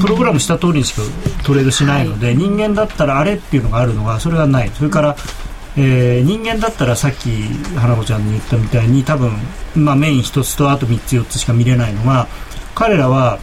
[0.00, 1.02] プログラムした通りにしか
[1.44, 4.70] トレードしないので、はい、人間だったらあれっていうのがあるのがそれがない。
[4.70, 5.16] それから、
[5.76, 7.30] えー、人間だったらさっき
[7.76, 9.32] 花子ちゃんに言ったみたいに多分、
[9.74, 12.28] まあ、メイン1つとあと3つ4つしか見れないのが
[12.74, 13.38] 彼らは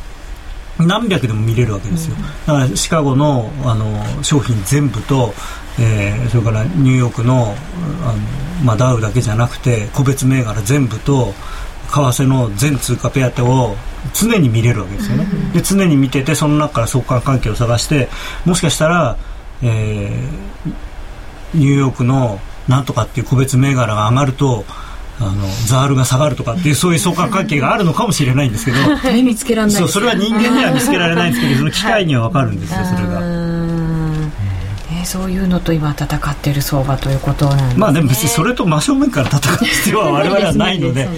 [0.80, 2.16] 何百でも見れるわけですよ、
[2.48, 5.34] だからシカゴのあの商品全部と、
[5.80, 7.56] えー、それからニューヨークの
[8.04, 8.18] あの、
[8.64, 11.34] まあ、ダウだけじゃなくて個別銘柄全部と
[11.92, 13.76] 為替の全通貨ペア手を
[14.14, 18.10] 常に見れるわけですよね、で常に見ててその中から相関関係を探して
[18.46, 19.18] もしかしたら、
[19.62, 20.74] えー、
[21.54, 24.66] ニューヨークのなんとかっていう個別銘柄が上がると
[25.20, 28.78] あのザールが下がるとかっていうそういう相関関係があるのかもしれないんですけど。
[29.22, 33.51] 見つけられないそうそれは人間には見つけられないんですけどその機械には分かるんですよ、それが。
[35.06, 37.76] そういうのと今戦っている相場ということなんですね。
[37.78, 41.06] まあでも別にそれと真正面から戦う必要は我々はないので。
[41.06, 41.12] は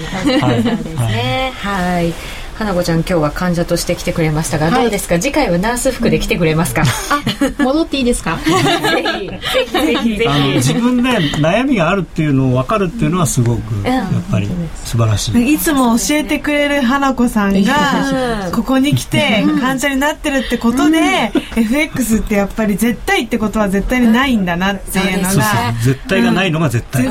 [0.53, 1.51] い。
[1.51, 2.13] はい
[2.55, 5.19] 花子ちゃん今日は患者として来てくれましたが、はい、どうですか？
[5.19, 8.37] 次回はナース服で来てくれますか、あ戻っていいですか？
[8.37, 10.17] ぜひぜひぜひ。
[10.17, 14.47] ぜひ自分で悩みがあるっていうのを分かるっていうのはすごくやっぱり
[14.85, 25.29] 素晴らしい、いつも教えてくれる花子さんがここに来て患者になってるってことで FX ってやっぱり絶対ってことは絶対にないんだなっていうのが
[25.83, 27.09] 絶対がないのが絶対、 っ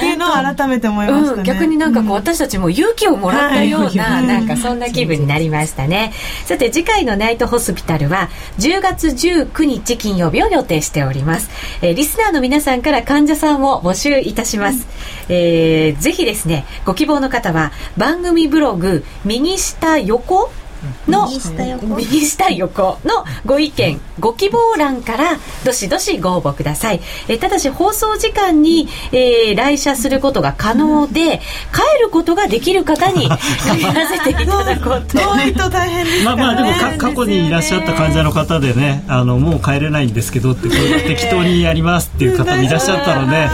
[0.00, 6.12] ていうのを改めて思いましたね、逆になんかこう私たちも勇気をもらったような、なんかそんな気分になりましたね。
[6.46, 11.50] さて次回のナイトホスピタルは10月19日金曜日を予定しております。
[11.82, 14.86] えー、リスナーの皆さんから患者さんを募集いたします。
[15.28, 20.50] えー、ぜひですね、ご希望の方は番組ブログ右下横
[21.08, 21.28] の
[21.96, 31.40] 右下横のご意見ご希望欄からどしどしご応募ください、えただし放送時間に、えー、来社することが可能で
[31.72, 33.28] 帰ることができる方に
[33.66, 35.18] 限らせていただこうと。
[35.18, 43.48] 遠いと大変ですまあまあでも過去にいらっしゃった患者の方でねあのもう帰れないんですけどってこう適当にやりますっていう方もいらっしゃったので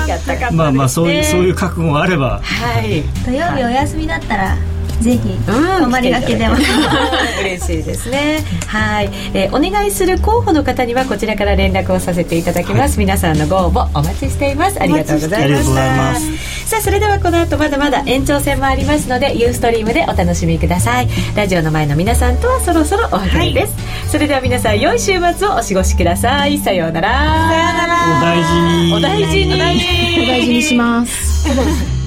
[0.52, 4.56] まあまあそういうそういう覚悟があれば、はい、土曜日お休みだったら
[5.00, 6.56] ぜひ、泊まりがけでも。
[7.40, 8.44] 嬉しいですね。
[8.66, 14.80] はい、えー、お願いする候補の方にはこちらから連絡をさせていただきます、はい、皆さんのご応募お待ちしています。
[14.82, 16.68] ありがとうございました。
[16.68, 21.08] さあそれではこの後まだまだ延長戦もありますのでユーストリームでお楽しみください。
[21.34, 26.58] ラジオの前の皆さんとはそろそろお別れです、はい、それでは皆さん良い週末をお過ごしください。
[26.58, 27.08] さようなら。
[27.08, 27.98] さようなら。
[28.18, 28.94] お大事に。
[28.94, 29.54] お大事に。
[29.54, 31.88] お大事にします